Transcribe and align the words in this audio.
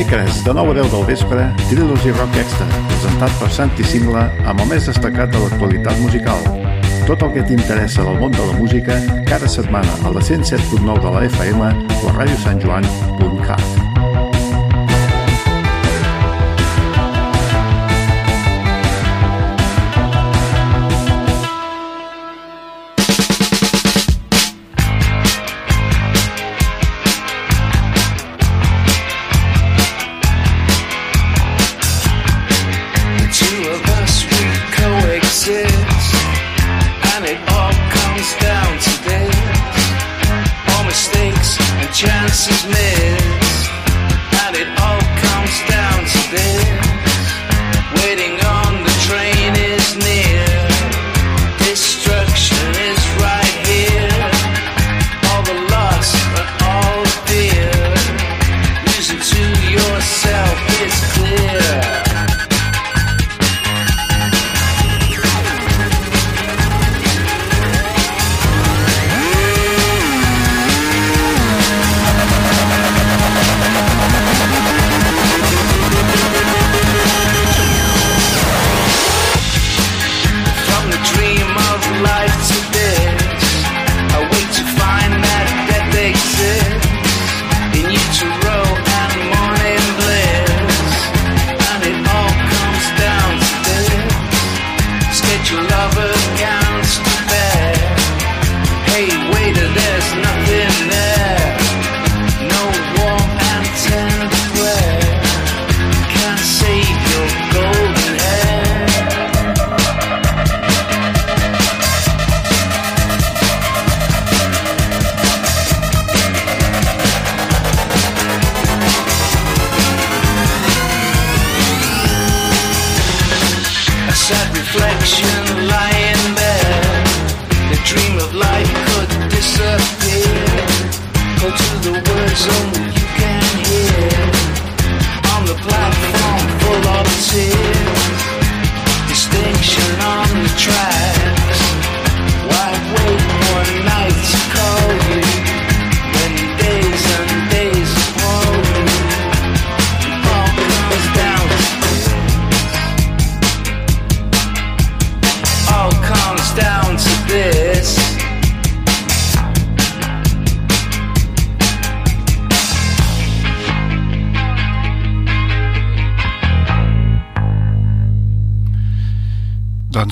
Dimecres, 0.00 0.42
de 0.44 0.54
9 0.54 0.70
a 0.70 0.74
10 0.82 0.92
del 0.92 1.04
vespre, 1.04 1.54
Trilogy 1.68 2.10
Rock 2.12 2.34
Extra, 2.40 2.64
presentat 2.88 3.34
per 3.36 3.50
Santi 3.52 3.84
Singla 3.84 4.22
amb 4.48 4.62
el 4.64 4.70
més 4.70 4.88
destacat 4.88 5.28
de 5.28 5.42
l'actualitat 5.42 6.00
musical. 6.00 6.40
Tot 7.04 7.26
el 7.26 7.34
que 7.36 7.44
t'interessa 7.44 8.08
del 8.08 8.16
món 8.16 8.32
de 8.32 8.48
la 8.48 8.56
música, 8.56 8.96
cada 9.28 9.52
setmana 9.58 10.00
a 10.00 10.14
la 10.16 10.24
107.9 10.24 11.04
de 11.04 11.14
la 11.18 11.24
FM 11.28 11.70
o 12.00 12.08
a 12.08 12.16
radiosantjoan.cat. 12.16 13.89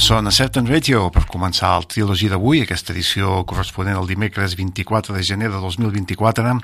són 0.09 0.25
a 0.25 0.31
Certain 0.33 0.65
Radio 0.65 1.11
per 1.13 1.27
començar 1.29 1.75
el 1.77 1.85
trilogi 1.85 2.31
d'avui, 2.33 2.63
aquesta 2.63 2.95
edició 2.95 3.43
corresponent 3.49 3.99
al 3.99 4.07
dimecres 4.09 4.55
24 4.57 5.13
de 5.13 5.25
gener 5.27 5.51
de 5.53 5.59
2024. 5.61 6.55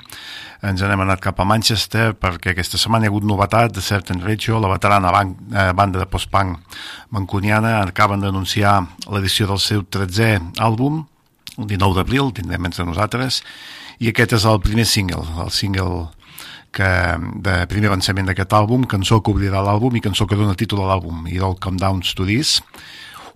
Ens 0.65 0.81
n'hem 0.81 1.03
anat 1.03 1.21
cap 1.21 1.37
a 1.37 1.45
Manchester 1.45 2.15
perquè 2.17 2.55
aquesta 2.55 2.79
setmana 2.81 3.05
hi 3.05 3.11
ha 3.11 3.13
hagut 3.13 3.27
novetat 3.29 3.75
de 3.75 3.83
Certain 3.85 4.23
Radio, 4.25 4.57
la 4.57 4.71
veterana 4.71 5.13
ban 5.13 5.35
eh, 5.53 5.67
banda 5.77 6.01
de 6.01 6.09
post-punk 6.09 6.81
mancuniana 7.13 7.75
acaben 7.83 8.25
d'anunciar 8.25 8.79
l'edició 9.13 9.51
del 9.53 9.61
seu 9.61 9.85
13è 9.85 10.57
àlbum, 10.65 11.03
el 11.59 11.69
19 11.75 11.99
d'abril, 12.01 12.33
tindrem 12.33 12.65
entre 12.65 12.89
nosaltres, 12.89 13.43
i 14.01 14.09
aquest 14.09 14.39
és 14.39 14.49
el 14.49 14.61
primer 14.65 14.89
single, 14.89 15.21
el 15.45 15.53
single 15.53 16.07
que, 16.73 16.91
de 17.45 17.61
primer 17.69 17.93
avançament 17.93 18.25
d'aquest 18.25 18.57
àlbum, 18.57 18.89
cançó 18.89 19.21
que 19.21 19.37
obrirà 19.37 19.61
l'àlbum 19.61 19.93
i 19.93 20.07
cançó 20.09 20.25
que 20.25 20.39
dona 20.39 20.57
títol 20.57 20.81
a 20.81 20.95
l'àlbum, 20.95 21.27
i 21.29 21.37
del 21.37 21.59
Come 21.61 21.77
Downs 21.77 22.17
to 22.17 22.25
This, 22.25 22.63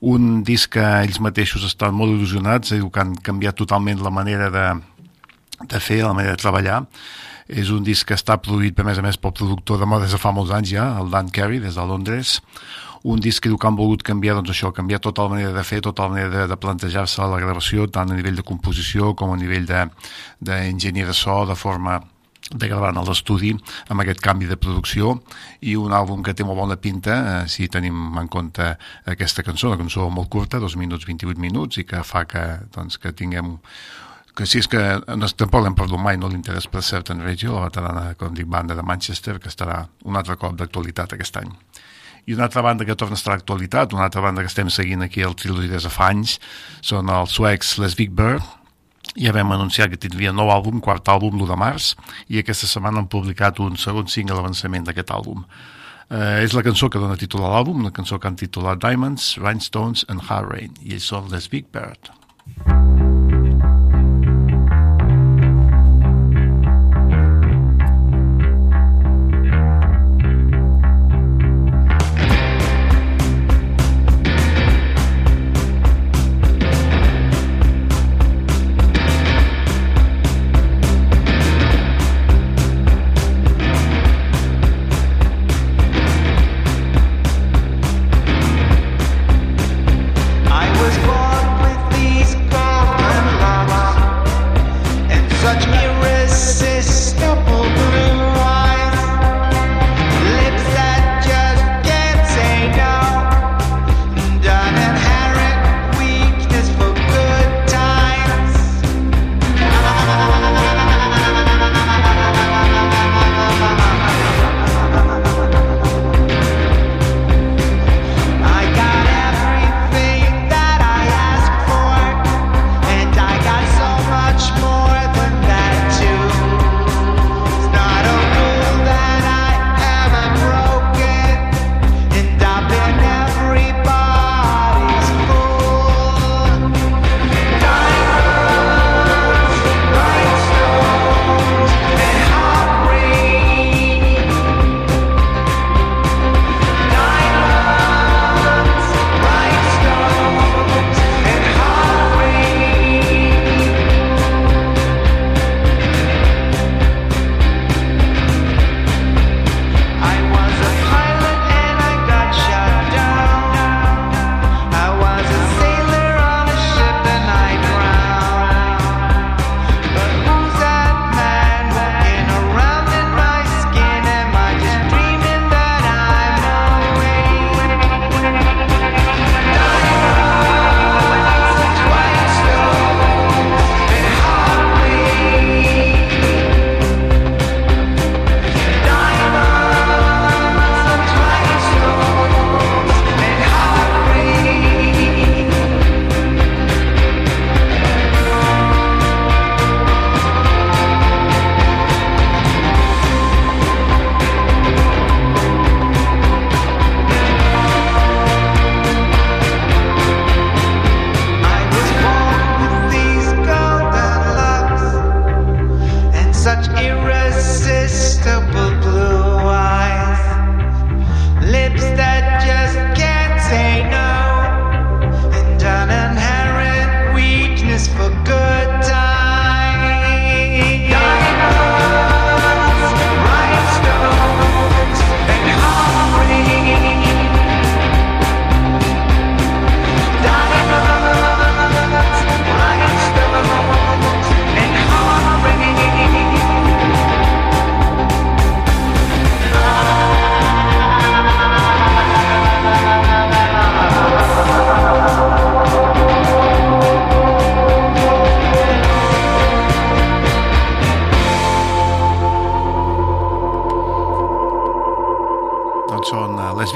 un 0.02 0.44
disc 0.48 0.72
que 0.78 0.84
ells 1.04 1.20
mateixos 1.20 1.66
estan 1.68 1.96
molt 1.96 2.14
il·lusionats, 2.16 2.72
diu 2.76 2.90
que 2.90 3.02
han 3.04 3.16
canviat 3.24 3.58
totalment 3.60 4.04
la 4.04 4.14
manera 4.14 4.50
de, 4.54 4.68
de 5.66 5.80
fer, 5.84 6.04
la 6.06 6.14
manera 6.14 6.38
de 6.38 6.42
treballar. 6.42 6.84
És 7.50 7.72
un 7.74 7.84
disc 7.84 8.08
que 8.08 8.14
està 8.14 8.38
produït, 8.38 8.78
a 8.80 8.86
més 8.86 9.00
a 9.02 9.04
més, 9.04 9.18
pel 9.18 9.34
productor 9.34 9.80
de 9.82 9.88
moda 9.90 10.06
des 10.06 10.14
de 10.14 10.22
fa 10.22 10.32
molts 10.32 10.54
anys 10.54 10.72
ja, 10.76 10.86
el 11.02 11.10
Dan 11.10 11.32
Carey, 11.34 11.60
des 11.60 11.76
de 11.76 11.86
Londres. 11.86 12.38
Un 13.10 13.20
disc 13.24 13.42
que 13.42 13.50
diu 13.50 13.58
que 13.58 13.68
han 13.68 13.80
volgut 13.80 14.04
canviar, 14.06 14.36
doncs 14.38 14.54
això, 14.54 14.72
canviar 14.76 15.00
tota 15.02 15.26
la 15.26 15.34
manera 15.34 15.52
de 15.56 15.64
fer, 15.66 15.82
tota 15.82 16.06
la 16.06 16.14
manera 16.14 16.30
de, 16.36 16.46
de 16.52 16.60
plantejar-se 16.60 17.26
la 17.26 17.42
gravació, 17.42 17.88
tant 17.88 18.12
a 18.12 18.16
nivell 18.16 18.38
de 18.38 18.46
composició 18.46 19.16
com 19.16 19.34
a 19.34 19.40
nivell 19.40 19.66
d'enginyer 19.66 21.08
de, 21.08 21.12
de 21.12 21.18
so, 21.18 21.42
de 21.50 21.58
forma 21.58 22.00
de 22.50 22.68
gravar 22.68 22.90
en 22.96 23.04
l'estudi 23.06 23.52
amb 23.88 24.02
aquest 24.02 24.22
canvi 24.26 24.48
de 24.50 24.58
producció 24.58 25.20
i 25.62 25.76
un 25.78 25.94
àlbum 25.94 26.24
que 26.26 26.34
té 26.34 26.46
molt 26.46 26.58
bona 26.58 26.80
pinta 26.82 27.18
eh, 27.20 27.48
si 27.52 27.70
tenim 27.70 28.18
en 28.18 28.28
compte 28.28 28.72
aquesta 29.06 29.46
cançó, 29.46 29.70
una 29.70 29.78
cançó 29.78 30.10
molt 30.10 30.32
curta, 30.34 30.62
2 30.62 30.78
minuts 30.82 31.06
28 31.06 31.40
minuts 31.40 31.78
i 31.78 31.86
que 31.86 32.02
fa 32.04 32.26
que, 32.26 32.46
doncs, 32.74 32.98
que 32.98 33.14
tinguem 33.14 33.58
que 34.40 34.48
si 34.48 34.62
és 34.64 34.70
que 34.72 34.80
no, 35.20 35.28
tampoc 35.36 35.66
l'hem 35.66 35.76
perdut 35.76 36.00
mai 36.00 36.18
no 36.18 36.30
l'interès 36.32 36.70
per 36.72 36.82
Certain 36.86 37.20
Radio, 37.26 37.58
la 37.58 37.68
veterana 37.68 38.14
com 38.18 38.34
dic, 38.34 38.48
banda 38.48 38.78
de 38.78 38.86
Manchester, 38.88 39.36
que 39.44 39.52
estarà 39.52 39.82
un 40.08 40.16
altre 40.16 40.38
cop 40.40 40.56
d'actualitat 40.56 41.14
aquest 41.14 41.42
any. 41.42 41.52
I 42.30 42.38
una 42.38 42.46
altra 42.48 42.64
banda 42.64 42.86
que 42.88 42.96
torna 42.96 43.18
a 43.18 43.20
estar 43.20 43.36
d'actualitat, 43.36 43.92
una 43.98 44.06
altra 44.08 44.24
banda 44.24 44.46
que 44.46 44.52
estem 44.52 44.70
seguint 44.72 45.04
aquí 45.04 45.26
al 45.26 45.36
Trilogy 45.36 45.68
des 45.68 45.84
de 45.84 45.92
fa 45.92 46.08
anys, 46.14 46.38
són 46.80 47.12
els 47.12 47.36
suecs 47.36 47.76
Les 47.84 47.98
Big 48.00 48.16
Bird, 48.16 48.46
ja 49.16 49.34
vam 49.36 49.52
anunciar 49.56 49.90
que 49.90 49.98
tindria 49.98 50.34
nou 50.36 50.52
àlbum, 50.54 50.80
quart 50.82 51.08
àlbum, 51.10 51.38
l'1 51.40 51.50
de 51.50 51.60
març, 51.60 51.96
i 52.28 52.40
aquesta 52.40 52.68
setmana 52.68 53.04
han 53.04 53.12
publicat 53.12 53.60
un 53.64 53.78
segon 53.78 54.08
single 54.08 54.38
d'avançament 54.38 54.88
d'aquest 54.88 55.12
àlbum. 55.16 55.44
Eh, 56.10 56.44
és 56.44 56.56
la 56.58 56.64
cançó 56.66 56.90
que 56.90 57.02
dona 57.02 57.20
títol 57.20 57.46
a 57.46 57.52
l'àlbum, 57.54 57.84
una 57.86 57.94
cançó 57.94 58.18
que 58.20 58.28
han 58.28 58.40
titulat 58.40 58.82
Diamonds, 58.82 59.36
Rhinestones 59.38 60.06
and 60.10 60.26
Hard 60.30 60.50
Rain, 60.54 60.74
i 60.82 60.98
ells 60.98 61.12
són 61.12 61.30
Les 61.30 61.50
Big 61.50 61.70
Bird. 61.72 62.14
I 62.66 62.72
was 62.74 63.09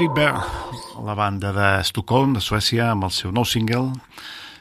Electric 0.04 0.24
Bear, 0.24 0.44
la 1.02 1.14
banda 1.14 1.50
de 1.52 1.82
Stockholm, 1.82 2.34
de 2.36 2.40
Suècia, 2.44 2.90
amb 2.92 3.06
el 3.06 3.12
seu 3.14 3.30
nou 3.32 3.46
single, 3.48 3.94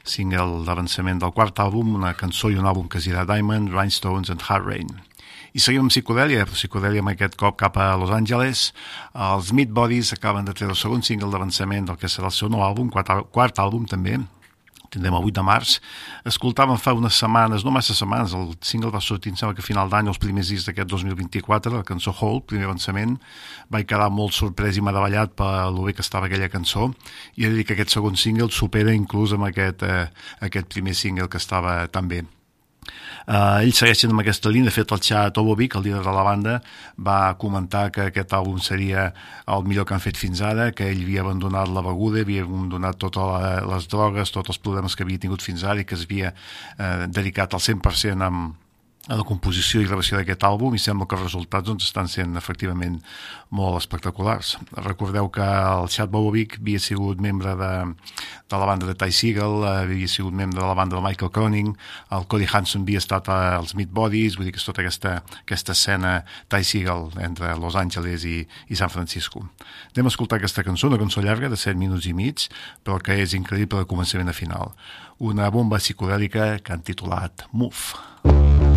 single 0.07 0.62
d'avançament 0.63 1.19
del 1.19 1.34
quart 1.36 1.57
àlbum, 1.60 1.90
una 1.98 2.13
cançó 2.16 2.48
i 2.48 2.56
un 2.56 2.63
àlbum 2.69 2.86
que 2.88 3.01
es 3.01 3.10
dirà 3.10 3.25
Diamond, 3.28 3.74
Rhinestones 3.74 4.31
and 4.31 4.45
Hard 4.48 4.69
Rain. 4.69 4.88
I 5.51 5.60
seguim 5.60 5.84
amb 5.84 5.92
psicodèlia, 5.92 6.45
psicodèlia 6.48 7.04
amb 7.04 7.12
aquest 7.12 7.36
cop 7.36 7.57
cap 7.60 7.75
a 7.75 7.90
Los 8.00 8.13
Angeles. 8.16 8.69
Els 9.12 9.51
Meat 9.51 9.74
Bodies 9.75 10.13
acaben 10.16 10.48
de 10.48 10.56
treure 10.56 10.78
el 10.78 10.80
segon 10.80 11.04
single 11.04 11.34
d'avançament 11.34 11.92
del 11.92 12.00
que 12.00 12.07
serà 12.07 12.31
el 12.31 12.38
seu 12.38 12.48
nou 12.48 12.63
àlbum, 12.63 12.88
quart, 12.94 13.12
quart 13.36 13.60
àlbum 13.60 13.84
també, 13.92 14.22
tindrem 14.94 15.16
el 15.18 15.30
8 15.30 15.38
de 15.40 15.45
març, 15.45 15.78
escoltàvem 16.30 16.80
fa 16.81 16.94
unes 16.98 17.18
setmanes, 17.19 17.66
no 17.66 17.74
massa 17.75 17.95
setmanes, 17.98 18.36
el 18.38 18.54
single 18.66 18.94
va 18.94 19.01
sortir, 19.04 19.34
em 19.34 19.40
sembla 19.40 19.57
que 19.57 19.66
a 19.66 19.68
final 19.68 19.92
d'any, 19.92 20.12
els 20.12 20.22
primers 20.22 20.51
dies 20.54 20.68
d'aquest 20.68 20.90
2024, 20.94 21.75
la 21.78 21.88
cançó 21.88 22.13
Hole, 22.13 22.44
primer 22.50 22.69
avançament, 22.69 23.18
vaig 23.74 23.88
quedar 23.90 24.12
molt 24.13 24.36
sorprès 24.38 24.78
i 24.78 24.86
meravellat 24.86 25.36
per 25.40 25.50
lo 25.74 25.88
bé 25.88 25.95
que 25.98 26.06
estava 26.06 26.30
aquella 26.30 26.51
cançó, 26.54 26.92
i 27.36 27.45
he 27.45 27.51
de 27.51 27.60
dir 27.62 27.68
que 27.68 27.78
aquest 27.78 27.98
segon 27.98 28.19
single 28.19 28.51
supera 28.51 28.94
inclús 28.94 29.34
amb 29.34 29.50
aquest, 29.50 29.84
eh, 29.84 30.08
aquest 30.41 30.72
primer 30.74 30.96
single 30.98 31.29
que 31.29 31.41
estava 31.41 31.82
tan 31.88 32.08
bé. 32.08 32.24
Uh, 33.24 33.63
ells 33.63 33.80
segueixen 33.80 34.12
amb 34.12 34.24
aquesta 34.24 34.52
línia, 34.52 34.72
de 34.72 34.75
fet 34.75 34.92
el 34.92 35.04
Chad 35.04 35.38
Obovic, 35.40 35.78
el 35.80 35.86
líder 35.88 36.02
de 36.06 36.16
la 36.16 36.25
banda, 36.28 36.58
va 37.00 37.36
comentar 37.40 37.86
que 37.96 38.10
aquest 38.10 38.36
àlbum 38.36 38.60
seria 38.63 39.10
el 39.48 39.63
millor 39.68 39.88
que 39.88 39.96
han 39.96 40.04
fet 40.04 40.20
fins 40.20 40.42
ara, 40.44 40.72
que 40.75 40.90
ell 40.92 41.06
havia 41.06 41.24
abandonat 41.24 41.72
la 41.72 41.86
beguda, 41.86 42.24
havia 42.25 42.48
abandonat 42.48 43.00
totes 43.00 43.63
les 43.70 43.88
drogues, 43.92 44.34
tots 44.36 44.56
els 44.56 44.60
problemes 44.60 44.96
que 44.96 45.08
havia 45.08 45.22
tingut 45.22 45.46
fins 45.46 45.63
ara 45.63 45.84
i 45.84 45.88
que 45.88 45.96
es 46.00 46.08
havia 46.08 46.34
uh, 46.34 47.08
dedicat 47.08 47.56
al 47.56 47.63
100% 47.63 48.28
amb, 48.28 48.58
a 49.12 49.17
la 49.19 49.24
composició 49.27 49.81
i 49.81 49.88
gravació 49.88 50.15
d'aquest 50.15 50.45
àlbum 50.48 50.77
i 50.77 50.79
sembla 50.79 51.03
que 51.10 51.17
els 51.17 51.25
resultats 51.25 51.67
doncs, 51.67 51.89
estan 51.89 52.07
sent 52.07 52.38
efectivament 52.39 53.01
molt 53.51 53.75
espectaculars. 53.81 54.53
Recordeu 54.77 55.27
que 55.33 55.43
el 55.43 55.89
Chad 55.91 56.12
Bobovic 56.13 56.55
havia 56.62 56.79
sigut 56.79 57.19
membre 57.19 57.51
de, 57.60 57.72
de 58.48 58.62
la 58.62 58.69
banda 58.69 58.88
de 58.88 58.95
Ty 58.95 59.12
Segall, 59.12 59.65
havia 59.67 60.07
sigut 60.07 60.31
membre 60.31 60.62
de 60.62 60.67
la 60.69 60.77
banda 60.79 60.95
de 60.95 61.03
Michael 61.03 61.33
Koenig, 61.36 61.74
el 62.15 62.27
Cody 62.31 62.48
Hanson 62.48 62.88
havia 62.88 63.01
estat 63.03 63.27
als 63.33 63.75
Meat 63.75 63.91
Bodies, 63.91 64.38
vull 64.39 64.48
dir 64.48 64.55
que 64.55 64.63
és 64.63 64.69
tota 64.69 64.86
aquesta, 64.86 65.17
aquesta 65.43 65.75
escena 65.75 66.15
Ty 66.48 66.63
Segall 66.63 67.12
entre 67.27 67.51
Los 67.60 67.75
Angeles 67.75 68.24
i, 68.24 68.39
i 68.72 68.79
San 68.79 68.93
Francisco. 68.93 69.43
Anem 69.91 70.07
a 70.07 70.13
escoltar 70.15 70.39
aquesta 70.39 70.63
cançó, 70.63 70.88
una 70.88 71.01
cançó 71.01 71.22
llarga 71.25 71.51
de 71.51 71.60
7 71.60 71.75
minuts 71.75 72.07
i 72.07 72.15
mig, 72.15 72.48
però 72.88 73.01
que 73.03 73.19
és 73.19 73.36
increïble 73.36 73.83
de 73.83 73.89
començament 73.89 74.31
a 74.31 74.38
final. 74.38 74.72
Una 75.19 75.51
bomba 75.51 75.83
psicodèlica 75.83 76.53
que 76.63 76.72
han 76.72 76.88
titulat 76.88 77.50
Move. 77.51 78.00
Move. 78.24 78.73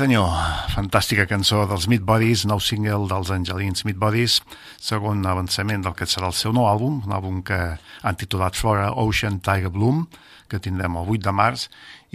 Senyor, 0.00 0.32
fantàstica 0.72 1.26
cançó 1.28 1.66
dels 1.68 1.84
Meat 1.90 2.04
Bodies, 2.08 2.46
nou 2.48 2.60
single 2.64 3.04
dels 3.10 3.28
Angelins 3.34 3.82
Meat 3.84 3.98
Bodies, 4.00 4.38
segon 4.80 5.20
avançament 5.28 5.84
del 5.84 5.92
que 5.98 6.06
serà 6.08 6.30
el 6.30 6.36
seu 6.38 6.54
nou 6.56 6.64
àlbum, 6.70 7.02
un 7.04 7.12
àlbum 7.12 7.42
que 7.44 7.58
han 7.76 8.16
titulat 8.16 8.56
Flora 8.56 8.94
Ocean 9.02 9.36
Tiger 9.44 9.68
Bloom, 9.74 10.06
que 10.48 10.62
tindrem 10.62 10.96
el 10.96 11.12
8 11.18 11.26
de 11.26 11.34
març, 11.36 11.66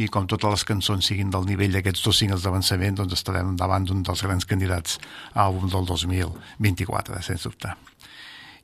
i 0.01 0.09
com 0.09 0.25
totes 0.25 0.55
les 0.55 0.65
cançons 0.71 1.11
siguin 1.11 1.29
del 1.29 1.45
nivell 1.45 1.77
d'aquests 1.77 2.07
dos 2.07 2.17
singles 2.23 2.47
d'avançament, 2.47 2.97
doncs 2.97 3.19
estarem 3.19 3.53
davant 3.59 3.85
d'un 3.85 4.01
dels 4.07 4.25
grans 4.25 4.49
candidats 4.49 4.97
a 5.35 5.45
àlbum 5.45 5.69
del 5.69 5.85
2024, 5.91 7.21
sens 7.27 7.45
dubte. 7.45 7.75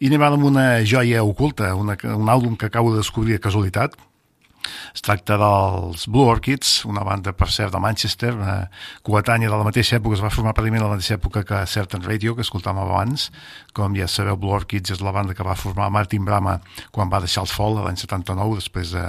I 0.02 0.10
anem 0.10 0.26
amb 0.32 0.50
una 0.50 0.70
joia 0.82 1.22
oculta, 1.22 1.76
una, 1.78 2.00
un 2.18 2.34
àlbum 2.34 2.58
que 2.58 2.72
acabo 2.74 2.96
de 2.96 3.04
descobrir 3.04 3.38
de 3.38 3.44
casualitat, 3.46 4.02
es 4.94 5.04
tracta 5.06 5.38
dels 5.40 6.08
Blue 6.08 6.28
Orchids, 6.30 6.86
una 6.86 7.04
banda, 7.08 7.34
per 7.38 7.50
cert, 7.52 7.72
de 7.74 7.80
Manchester, 7.82 8.32
eh, 8.34 8.56
coetània 9.08 9.50
de 9.50 9.58
la 9.58 9.68
mateixa 9.68 9.98
època, 9.98 10.18
es 10.18 10.24
va 10.24 10.32
formar 10.34 10.54
pràcticament 10.58 10.84
a 10.84 10.90
la 10.90 10.96
mateixa 10.96 11.18
època 11.18 11.44
que 11.48 11.62
Certain 11.68 12.04
Radio, 12.04 12.36
que 12.36 12.46
escoltàvem 12.46 12.82
abans. 12.84 13.30
Com 13.74 13.96
ja 13.96 14.08
sabeu, 14.08 14.38
Blue 14.38 14.56
Orchids 14.56 14.92
és 14.92 15.02
la 15.02 15.14
banda 15.16 15.36
que 15.38 15.46
va 15.48 15.56
formar 15.56 15.90
Martin 15.90 16.26
Brama 16.26 16.60
quan 16.92 17.10
va 17.12 17.22
deixar 17.24 17.46
el 17.46 17.52
Fall 17.52 17.80
l'any 17.82 17.98
79, 17.98 18.60
després 18.60 18.92
de, 18.96 19.06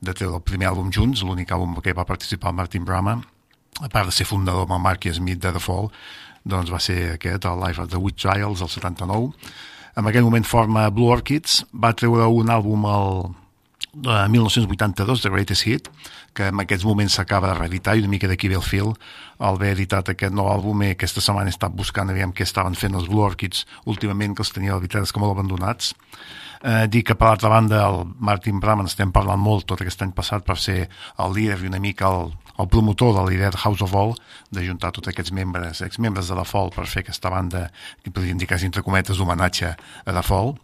de 0.00 0.14
treure 0.14 0.40
el 0.40 0.46
primer 0.46 0.70
àlbum 0.72 0.90
junts, 0.92 1.22
l'únic 1.22 1.52
àlbum 1.54 1.78
que 1.82 1.94
va 1.94 2.08
participar 2.08 2.52
Martin 2.52 2.84
Brama, 2.84 3.20
a 3.80 3.88
part 3.88 4.10
de 4.10 4.14
ser 4.14 4.26
fundador 4.28 4.68
amb 4.68 4.84
Mark 4.84 5.06
Smith 5.12 5.40
de 5.42 5.52
The 5.52 5.62
Fall, 5.62 5.92
doncs 6.44 6.72
va 6.72 6.80
ser 6.82 7.14
aquest, 7.14 7.46
el 7.46 7.60
Life 7.62 7.80
of 7.82 7.90
the 7.90 8.00
Witch 8.00 8.20
Trials, 8.22 8.60
el 8.60 8.68
79. 8.68 9.30
En 9.96 10.08
aquell 10.08 10.24
moment 10.24 10.44
forma 10.48 10.88
Blue 10.90 11.12
Orchids, 11.12 11.62
va 11.72 11.92
treure 11.94 12.26
un 12.32 12.50
àlbum 12.50 12.86
al, 12.88 13.10
de 13.92 14.28
1982, 14.28 15.22
The 15.22 15.28
Greatest 15.28 15.62
Hit, 15.66 15.88
que 16.32 16.46
en 16.48 16.60
aquests 16.62 16.84
moments 16.88 17.18
s'acaba 17.18 17.50
de 17.50 17.58
reeditar 17.58 17.92
i 17.96 18.00
una 18.00 18.08
mica 18.08 18.28
d'aquí 18.30 18.48
ve 18.48 18.56
el 18.56 18.64
fil 18.64 18.94
al 19.38 19.58
haver 19.58 19.74
editat 19.74 20.08
aquest 20.08 20.32
nou 20.32 20.48
àlbum 20.48 20.80
i 20.86 20.94
aquesta 20.94 21.20
setmana 21.20 21.52
he 21.52 21.54
estat 21.54 21.74
buscant 21.76 22.08
aviam 22.08 22.32
què 22.32 22.46
estaven 22.46 22.74
fent 22.78 22.96
els 22.96 23.10
Blue 23.10 23.20
Orchids 23.26 23.66
últimament, 23.84 24.32
que 24.34 24.42
els 24.46 24.54
tenia 24.56 24.78
la 24.78 24.80
que 24.80 25.20
molt 25.20 25.36
abandonats. 25.36 25.92
Eh, 26.62 26.86
dic 26.88 27.08
que 27.10 27.18
per 27.18 27.26
l'altra 27.26 27.50
banda 27.50 27.84
el 27.84 28.06
Martin 28.18 28.60
Brahman 28.60 28.86
estem 28.86 29.12
parlant 29.12 29.40
molt 29.40 29.66
tot 29.66 29.82
aquest 29.82 30.02
any 30.02 30.12
passat 30.16 30.44
per 30.46 30.56
ser 30.56 30.88
el 31.18 31.32
líder 31.34 31.58
i 31.60 31.68
una 31.68 31.80
mica 31.82 32.08
el, 32.08 32.32
el 32.56 32.68
promotor 32.68 33.16
de 33.18 33.28
l'idea 33.28 33.50
de 33.50 33.58
House 33.58 33.82
of 33.82 33.94
All 33.94 34.14
de 34.50 34.64
juntar 34.64 34.92
tots 34.92 35.08
aquests 35.10 35.34
membres, 35.34 35.82
exmembres 35.82 36.28
de 36.30 36.38
The 36.38 36.48
Fall 36.48 36.70
per 36.70 36.86
fer 36.86 37.02
aquesta 37.02 37.28
banda 37.28 37.68
que 38.02 38.10
podríem 38.10 38.38
dir 38.38 38.48
quasi 38.48 38.70
entre 38.70 38.86
cometes 38.86 39.20
homenatge 39.20 39.74
a 39.74 40.12
The 40.12 40.22
Fall 40.22 40.54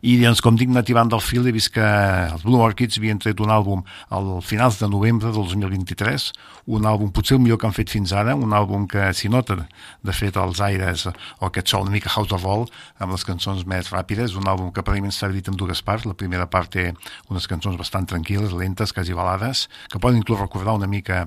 i 0.00 0.14
doncs, 0.20 0.40
com 0.44 0.56
dic, 0.58 0.70
nativant 0.70 1.10
del 1.10 1.22
fil 1.24 1.46
he 1.48 1.52
vist 1.54 1.72
que 1.74 1.82
els 1.82 2.44
Blue 2.46 2.60
Orchids 2.62 3.00
havien 3.00 3.18
tret 3.18 3.40
un 3.42 3.50
àlbum 3.50 3.82
al 4.14 4.28
finals 4.46 4.78
de 4.78 4.88
novembre 4.90 5.32
del 5.34 5.48
2023, 5.50 6.28
un 6.76 6.86
àlbum 6.86 7.10
potser 7.14 7.36
el 7.38 7.42
millor 7.42 7.58
que 7.58 7.66
han 7.66 7.74
fet 7.74 7.90
fins 7.90 8.12
ara, 8.14 8.36
un 8.38 8.54
àlbum 8.54 8.86
que 8.90 9.08
s'hi 9.16 9.30
nota 9.32 9.58
de 9.58 10.14
fet 10.14 10.38
els 10.38 10.62
aires 10.62 11.08
o 11.08 11.48
aquest 11.48 11.72
so 11.72 11.82
una 11.82 11.94
mica 11.94 12.12
House 12.14 12.32
of 12.34 12.46
All 12.46 12.66
amb 13.02 13.14
les 13.16 13.26
cançons 13.26 13.64
més 13.66 13.90
ràpides, 13.90 14.36
un 14.38 14.46
àlbum 14.46 14.70
que 14.72 14.84
aparentment 14.84 15.14
s'ha 15.14 15.32
dit 15.34 15.48
en 15.50 15.58
dues 15.58 15.82
parts, 15.82 16.06
la 16.06 16.16
primera 16.18 16.46
part 16.46 16.70
té 16.76 16.92
unes 17.32 17.50
cançons 17.50 17.78
bastant 17.78 18.06
tranquil·les, 18.06 18.54
lentes, 18.54 18.94
quasi 18.94 19.16
balades, 19.16 19.66
que 19.90 19.98
poden 19.98 20.22
inclús 20.22 20.40
recordar 20.40 20.78
una 20.78 20.86
mica 20.86 21.24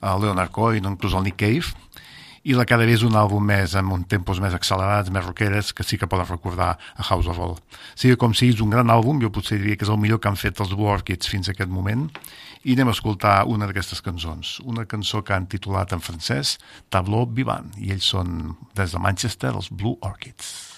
a 0.00 0.16
Leonard 0.18 0.52
Cohen 0.52 0.88
inclús 0.90 1.14
al 1.14 1.24
Nick 1.24 1.40
Cave, 1.40 1.72
i 2.42 2.54
la 2.56 2.64
cada 2.64 2.86
és 2.88 3.02
un 3.04 3.16
àlbum 3.20 3.44
més 3.44 3.74
amb 3.76 3.92
un 3.92 4.04
tempos 4.08 4.40
més 4.40 4.54
accelerats, 4.56 5.10
més 5.12 5.24
rockeres, 5.26 5.74
que 5.76 5.84
sí 5.84 5.98
que 6.00 6.08
poden 6.08 6.28
recordar 6.28 6.70
a 6.96 7.04
House 7.04 7.28
of 7.28 7.40
All. 7.40 7.58
Sigui 7.94 8.16
com 8.16 8.32
sigui, 8.32 8.54
és 8.56 8.64
un 8.64 8.72
gran 8.72 8.88
àlbum, 8.92 9.20
jo 9.20 9.32
potser 9.34 9.60
diria 9.60 9.76
que 9.76 9.84
és 9.84 9.92
el 9.92 10.00
millor 10.00 10.22
que 10.22 10.30
han 10.32 10.40
fet 10.40 10.60
els 10.60 10.72
Blue 10.72 10.88
Orchids 10.88 11.28
fins 11.28 11.50
a 11.50 11.54
aquest 11.56 11.72
moment, 11.72 12.08
i 12.64 12.76
anem 12.76 12.92
a 12.92 12.96
escoltar 12.96 13.36
una 13.48 13.68
d'aquestes 13.68 14.00
cançons, 14.04 14.58
una 14.64 14.86
cançó 14.88 15.22
que 15.24 15.36
han 15.36 15.48
titulat 15.52 15.92
en 15.96 16.04
francès 16.04 16.56
Tableau 16.88 17.28
Vivant, 17.28 17.72
i 17.76 17.92
ells 17.92 18.08
són 18.16 18.56
des 18.76 18.96
de 18.96 19.04
Manchester, 19.04 19.54
els 19.56 19.72
Blue 19.72 19.96
Orchids. 20.00 20.69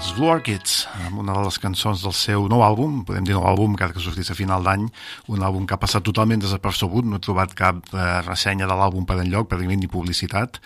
Els 0.00 0.14
Blue 0.16 0.30
Orchids, 0.32 0.86
amb 1.04 1.18
una 1.20 1.34
de 1.36 1.42
les 1.44 1.58
cançons 1.60 2.00
del 2.00 2.14
seu 2.16 2.46
nou 2.48 2.62
àlbum, 2.64 3.02
podem 3.04 3.26
dir 3.26 3.34
nou 3.36 3.44
àlbum, 3.50 3.74
encara 3.74 3.92
que 3.92 4.00
sortís 4.00 4.30
a 4.32 4.36
final 4.38 4.64
d'any, 4.64 4.86
un 5.28 5.42
àlbum 5.44 5.66
que 5.68 5.76
ha 5.76 5.80
passat 5.82 6.04
totalment 6.06 6.40
desapercebut, 6.40 7.04
no 7.04 7.18
he 7.18 7.24
trobat 7.26 7.52
cap 7.58 7.82
eh, 7.92 8.06
ressenya 8.24 8.68
de 8.70 8.78
l'àlbum 8.80 9.04
per 9.04 9.18
enlloc, 9.20 9.50
pràcticament 9.50 9.82
ni 9.84 9.90
publicitat. 9.92 10.56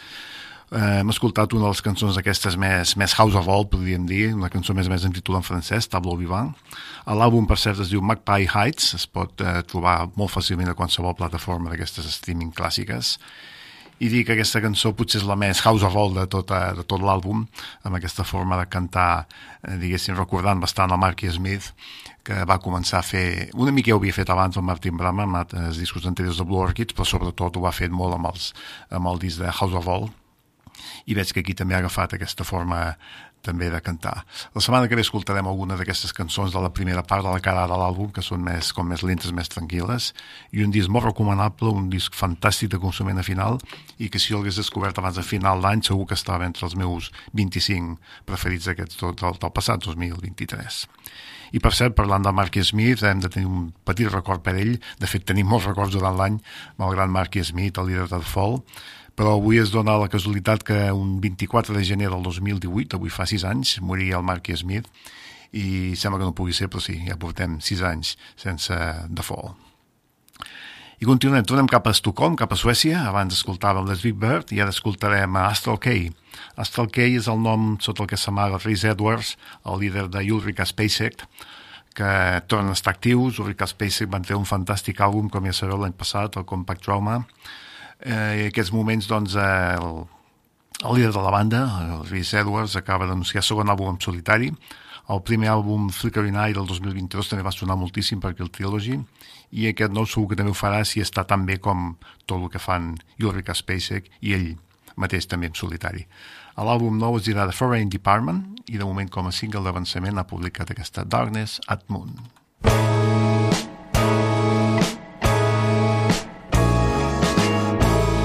Eh, 0.71 1.01
hem 1.01 1.11
escoltat 1.11 1.57
una 1.57 1.67
de 1.67 1.73
les 1.73 1.83
cançons 1.83 2.15
d'aquestes 2.15 2.55
més, 2.63 2.95
més 3.01 3.17
House 3.19 3.35
of 3.41 3.51
All, 3.51 3.67
podríem 3.73 4.07
dir, 4.07 4.29
una 4.39 4.53
cançó 4.55 4.77
més 4.77 4.91
més 4.93 5.09
en 5.09 5.17
títol 5.17 5.41
en 5.41 5.47
francès, 5.47 5.91
Tableau 5.91 6.21
Vivant. 6.21 6.53
L'àlbum, 7.11 7.51
per 7.51 7.59
cert, 7.59 7.83
es 7.83 7.91
diu 7.91 8.05
Magpie 8.07 8.47
Heights, 8.47 8.93
es 9.01 9.09
pot 9.11 9.43
eh, 9.43 9.65
trobar 9.67 10.13
molt 10.15 10.31
fàcilment 10.37 10.71
a 10.71 10.79
qualsevol 10.79 11.19
plataforma 11.19 11.75
d'aquestes 11.75 12.07
streaming 12.21 12.55
clàssiques, 12.55 13.17
dir 14.01 14.25
que 14.27 14.35
aquesta 14.35 14.61
cançó 14.61 14.93
potser 14.97 15.21
és 15.21 15.27
la 15.29 15.37
més 15.39 15.61
house 15.65 15.85
of 15.87 15.97
all 15.97 16.15
de, 16.17 16.27
tota, 16.31 16.73
de 16.77 16.85
tot 16.89 17.03
l'àlbum, 17.03 17.45
amb 17.87 17.99
aquesta 17.99 18.25
forma 18.27 18.59
de 18.61 18.67
cantar, 18.71 19.27
eh, 19.63 19.77
diguéssim, 19.81 20.17
recordant 20.19 20.61
bastant 20.61 20.93
a 20.93 20.99
Marky 21.01 21.31
Smith, 21.31 21.71
que 22.25 22.41
va 22.49 22.59
començar 22.59 22.99
a 23.01 23.07
fer, 23.07 23.51
una 23.55 23.73
mica 23.73 23.95
ho 23.95 24.01
havia 24.01 24.17
fet 24.17 24.31
abans 24.33 24.57
el 24.57 24.65
Martin 24.65 24.97
Brama 24.97 25.27
amb 25.27 25.55
els 25.61 25.79
discos 25.79 26.07
anteriors 26.09 26.41
de 26.41 26.49
Blue 26.49 26.63
Orchids, 26.65 26.97
però 26.97 27.07
sobretot 27.07 27.57
ho 27.57 27.65
va 27.65 27.73
fet 27.73 27.93
molt 27.93 28.17
amb, 28.17 28.33
els, 28.33 28.53
amb 28.91 29.13
el 29.13 29.21
disc 29.23 29.43
de 29.43 29.53
House 29.53 29.77
of 29.77 29.89
All, 29.89 30.09
i 31.07 31.15
veig 31.15 31.31
que 31.33 31.45
aquí 31.45 31.55
també 31.55 31.77
ha 31.77 31.83
agafat 31.85 32.17
aquesta 32.17 32.45
forma 32.45 32.97
també 33.45 33.69
de 33.71 33.81
cantar. 33.85 34.15
La 34.55 34.63
setmana 34.65 34.89
que 34.89 34.97
ve 34.99 35.05
escoltarem 35.05 35.47
alguna 35.47 35.77
d'aquestes 35.79 36.15
cançons 36.17 36.55
de 36.55 36.63
la 36.63 36.73
primera 36.73 37.05
part 37.07 37.25
de 37.27 37.33
la 37.33 37.43
cara 37.45 37.67
de 37.69 37.79
l'àlbum, 37.79 38.11
que 38.15 38.25
són 38.25 38.43
més, 38.45 38.73
com 38.73 38.89
més 38.89 39.05
lentes, 39.07 39.35
més 39.37 39.53
tranquil·les, 39.53 40.11
i 40.57 40.65
un 40.65 40.73
disc 40.75 40.91
molt 40.93 41.09
recomanable, 41.11 41.71
un 41.71 41.91
disc 41.93 42.17
fantàstic 42.17 42.73
de 42.75 42.81
consumment 42.83 43.21
a 43.21 43.27
final, 43.27 43.61
i 43.99 44.09
que 44.09 44.19
si 44.19 44.33
jo 44.33 44.41
l'hagués 44.41 44.63
descobert 44.63 44.99
abans 44.99 45.21
de 45.21 45.27
final 45.27 45.63
d'any, 45.63 45.85
segur 45.85 46.09
que 46.11 46.19
estava 46.19 46.49
entre 46.49 46.67
els 46.67 46.77
meus 46.81 47.13
25 47.33 48.01
preferits 48.27 48.71
d'aquests 48.71 49.01
del, 49.05 49.39
del 49.39 49.55
passat 49.55 49.85
2023. 49.85 50.85
I 51.55 51.61
per 51.63 51.71
cert, 51.77 51.95
parlant 51.95 52.25
de 52.25 52.33
Mark 52.35 52.57
Smith, 52.67 53.05
hem 53.07 53.21
de 53.23 53.31
tenir 53.31 53.47
un 53.47 53.69
petit 53.87 54.11
record 54.11 54.43
per 54.43 54.57
ell, 54.59 54.75
de 54.99 55.11
fet 55.11 55.23
tenim 55.29 55.47
molts 55.47 55.69
records 55.69 55.95
durant 55.95 56.17
l'any, 56.19 56.41
malgrat 56.83 57.13
Mark 57.15 57.39
Smith, 57.47 57.79
el 57.79 57.93
líder 57.93 58.09
del 58.11 58.27
Fall, 58.27 58.59
però 59.15 59.37
avui 59.39 59.61
es 59.63 59.71
dona 59.75 59.99
la 60.01 60.09
casualitat 60.11 60.65
que 60.67 60.79
un 60.93 61.21
24 61.23 61.77
de 61.77 61.85
gener 61.87 62.11
del 62.11 62.23
2018, 62.23 62.99
avui 62.99 63.13
fa 63.15 63.27
6 63.31 63.45
anys, 63.51 63.77
moria 63.81 64.19
el 64.19 64.27
Mark 64.27 64.51
Smith, 64.57 64.89
i 65.55 65.95
sembla 65.95 66.19
que 66.19 66.27
no 66.27 66.35
pugui 66.35 66.55
ser, 66.57 66.67
però 66.71 66.83
sí, 66.83 66.99
ja 67.07 67.19
portem 67.21 67.61
6 67.63 67.85
anys 67.87 68.17
sense 68.35 68.75
The 69.15 69.23
Fall. 69.23 69.55
I 71.03 71.07
continuem, 71.07 71.45
tornem 71.47 71.67
cap 71.71 71.87
a 71.87 71.93
Estocolm, 71.95 72.37
cap 72.39 72.53
a 72.55 72.59
Suècia, 72.59 73.03
abans 73.11 73.35
escoltàvem 73.35 73.87
les 73.91 74.03
Big 74.07 74.15
Bird 74.19 74.53
i 74.55 74.61
ara 74.63 74.73
escoltarem 74.75 75.35
a 75.37 75.49
Astral 75.51 75.79
K. 75.83 75.95
Astral 76.63 76.89
K 76.95 77.07
és 77.19 77.27
el 77.31 77.43
nom 77.43 77.75
sota 77.83 78.05
el 78.05 78.11
que 78.11 78.19
s'amaga 78.19 78.61
Rhys 78.63 78.87
Edwards, 78.89 79.35
el 79.67 79.83
líder 79.83 80.07
de 80.15 80.23
Ulrika 80.33 80.67
Spacek, 80.67 81.27
que 81.95 82.13
tornen 82.51 82.73
a 82.73 82.79
estar 82.79 82.95
actius. 82.95 83.39
Ulrika 83.43 83.67
Spacek 83.71 84.11
van 84.11 84.27
fer 84.27 84.39
un 84.39 84.47
fantàstic 84.49 85.03
àlbum, 85.05 85.29
com 85.31 85.47
ja 85.47 85.55
sabeu, 85.55 85.83
l'any 85.83 85.95
passat, 85.99 86.39
el 86.39 86.47
Compact 86.47 86.87
Trauma, 86.87 87.21
eh, 88.01 88.45
en 88.45 88.49
aquests 88.49 88.73
moments 88.75 89.09
doncs, 89.11 89.37
el, 89.41 90.05
el 90.85 90.97
líder 90.97 91.13
de 91.13 91.23
la 91.23 91.31
banda, 91.35 91.65
el 91.85 92.07
Rhys 92.09 92.35
Edwards, 92.35 92.77
acaba 92.77 93.07
d'anunciar 93.07 93.45
segon 93.45 93.71
àlbum 93.73 93.95
en 93.95 94.01
solitari. 94.01 94.51
El 95.13 95.21
primer 95.21 95.51
àlbum, 95.53 95.91
Flickering 95.93 96.37
Eye, 96.41 96.57
del 96.57 96.67
2022, 96.67 97.29
també 97.29 97.45
va 97.45 97.53
sonar 97.53 97.77
moltíssim 97.77 98.23
perquè 98.23 98.41
el 98.45 98.51
Trilogy, 98.51 98.97
i 99.53 99.69
aquest 99.69 99.93
nou 99.93 100.09
segur 100.09 100.31
que 100.31 100.39
també 100.41 100.55
ho 100.55 100.57
farà 100.57 100.81
si 100.89 101.03
està 101.05 101.27
tan 101.29 101.45
bé 101.45 101.59
com 101.61 101.93
tot 102.25 102.39
el 102.41 102.49
que 102.51 102.63
fan 102.63 102.95
Ulrika 103.21 103.55
Spacek 103.55 104.09
i 104.25 104.33
ell 104.35 104.55
mateix 104.97 105.29
també 105.29 105.51
en 105.51 105.59
solitari. 105.59 106.07
L'àlbum 106.57 106.97
nou 106.99 107.19
es 107.19 107.27
dirà 107.29 107.49
The 107.51 107.57
Foreign 107.57 107.91
Department 107.91 108.45
i 108.71 108.79
de 108.79 108.87
moment 108.87 109.11
com 109.11 109.29
a 109.29 109.35
single 109.35 109.65
d'avançament 109.67 110.19
ha 110.19 110.29
publicat 110.31 110.71
aquesta 110.71 111.05
Darkness 111.05 111.61
at 111.69 111.85
Moon. 111.91 112.15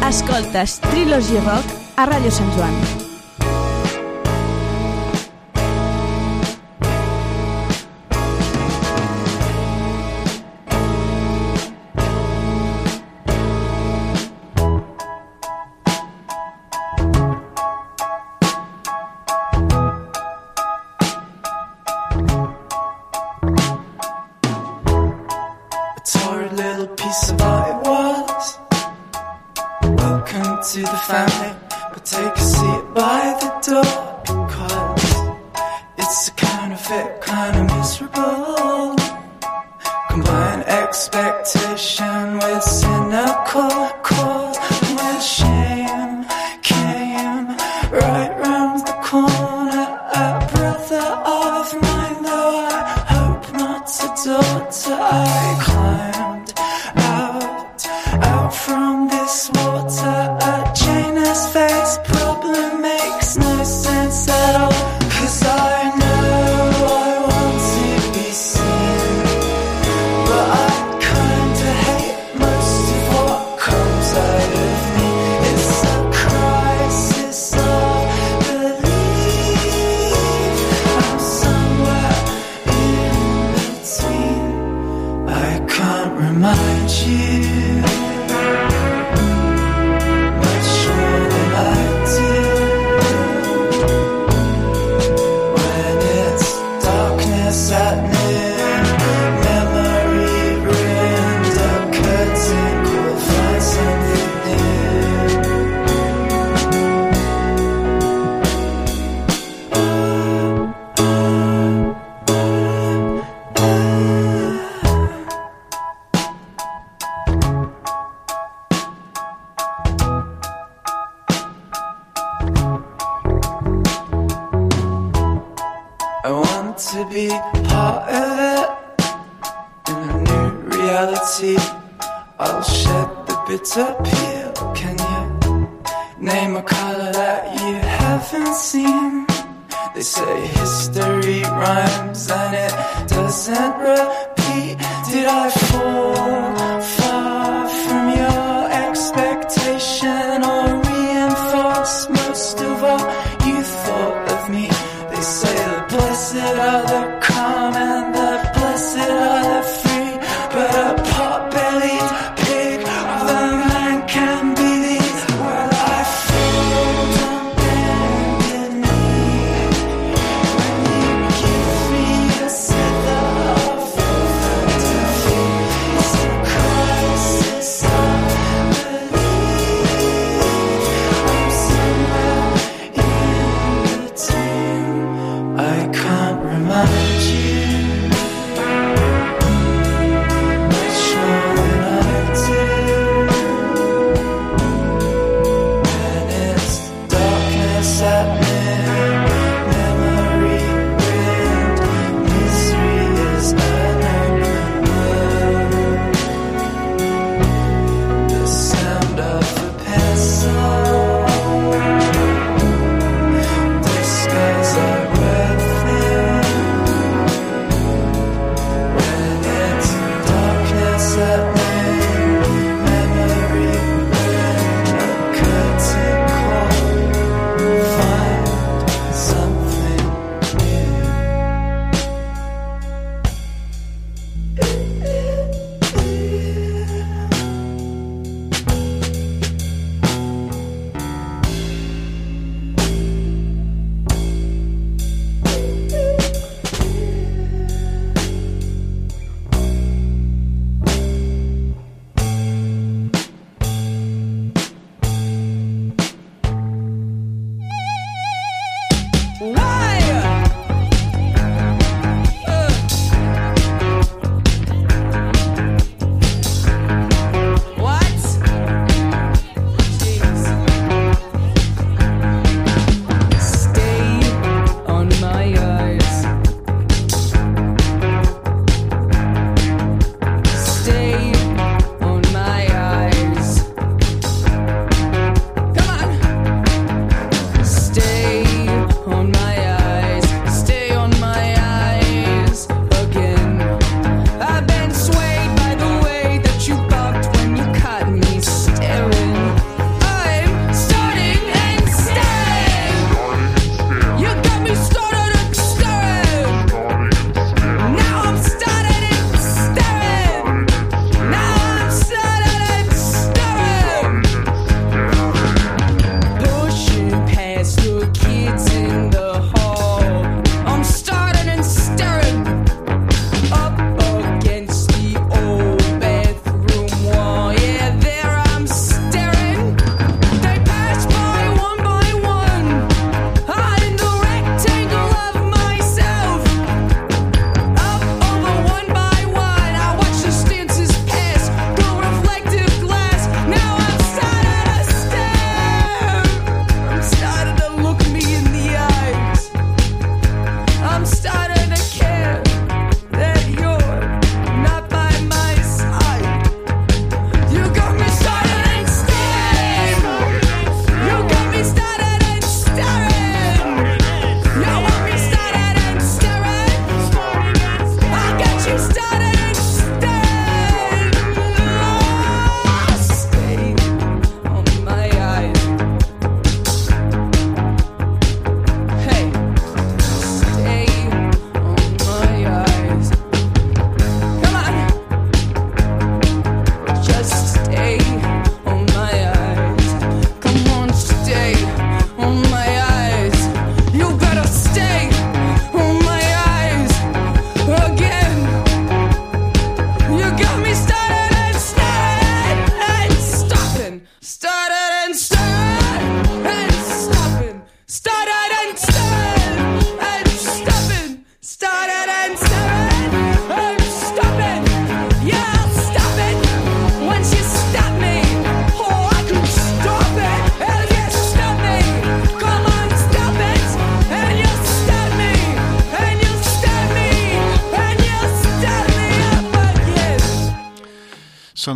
Escoltes 0.10 0.80
Trilogy 0.90 1.38
Rock 1.46 1.70
a 1.96 2.08
Ràdio 2.10 2.34
Sant 2.34 2.50
Joan. 2.58 3.09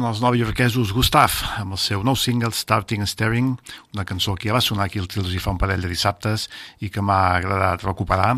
Són 0.04 0.10
els 0.12 0.20
nou 0.20 0.36
iorquesos 0.36 0.90
Gustaf, 0.92 1.38
amb 1.62 1.78
el 1.78 1.80
seu 1.80 2.02
nou 2.04 2.18
single 2.20 2.50
Starting 2.52 3.06
and 3.06 3.08
Staring, 3.08 3.54
una 3.96 4.04
cançó 4.04 4.34
que 4.36 4.50
ja 4.50 4.56
va 4.58 4.60
sonar 4.60 4.90
aquí 4.90 5.00
al 5.00 5.08
Trilogy 5.08 5.40
fa 5.40 5.54
un 5.54 5.60
parell 5.62 5.86
de 5.86 5.88
dissabtes 5.88 6.50
i 6.84 6.90
que 6.92 7.00
m'ha 7.00 7.38
agradat 7.38 7.86
recuperar. 7.88 8.34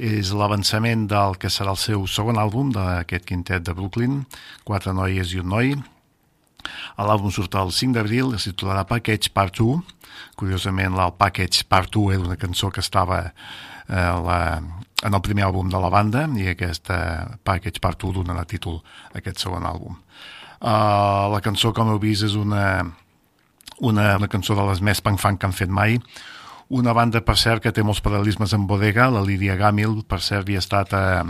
És 0.00 0.30
l'avançament 0.32 1.04
del 1.10 1.36
que 1.36 1.50
serà 1.52 1.74
el 1.74 1.80
seu 1.82 2.06
segon 2.08 2.40
àlbum 2.40 2.72
d'aquest 2.72 3.28
quintet 3.28 3.66
de 3.66 3.76
Brooklyn, 3.76 4.22
Quatre 4.64 4.96
noies 4.96 5.34
i 5.36 5.42
un 5.42 5.52
noi. 5.52 5.74
L'àlbum 6.96 7.34
surt 7.34 7.60
el 7.60 7.74
5 7.76 7.98
d'abril, 7.98 8.32
es 8.38 8.48
titularà 8.48 8.86
Package 8.88 9.34
Part 9.36 9.60
2. 9.60 9.82
Curiosament, 10.40 10.96
el 10.96 11.16
Package 11.20 11.66
Part 11.68 11.92
2 11.92 12.14
era 12.16 12.24
una 12.30 12.40
cançó 12.40 12.72
que 12.72 12.80
estava 12.80 13.26
eh, 13.26 14.12
la, 14.24 14.40
en 15.04 15.12
el 15.12 15.20
primer 15.20 15.50
àlbum 15.50 15.68
de 15.68 15.82
la 15.82 15.92
banda 15.92 16.24
i 16.40 16.54
aquesta 16.54 17.02
Package 17.44 17.84
Part 17.84 18.00
2 18.00 18.22
donarà 18.22 18.48
títol 18.48 18.80
a 19.12 19.20
aquest 19.20 19.44
segon 19.44 19.68
àlbum. 19.68 20.00
Uh, 20.62 21.26
la 21.32 21.40
cançó, 21.42 21.72
com 21.74 21.88
heu 21.90 21.98
vist, 21.98 22.22
és 22.22 22.36
una, 22.38 22.84
una, 23.82 24.04
una 24.14 24.28
cançó 24.30 24.54
de 24.54 24.62
les 24.68 24.80
més 24.84 25.02
punk-funk 25.02 25.40
que 25.42 25.48
han 25.48 25.56
fet 25.58 25.72
mai. 25.74 25.96
Una 26.72 26.94
banda, 26.94 27.20
per 27.26 27.34
cert, 27.36 27.64
que 27.64 27.72
té 27.74 27.82
molts 27.82 28.00
paral·lelismes 28.04 28.54
en 28.54 28.68
bodega, 28.70 29.08
la 29.10 29.24
Lídia 29.26 29.58
Gamil, 29.58 29.98
per 30.06 30.20
cert, 30.22 30.46
havia 30.46 30.62
estat 30.62 30.94
eh, 30.94 31.22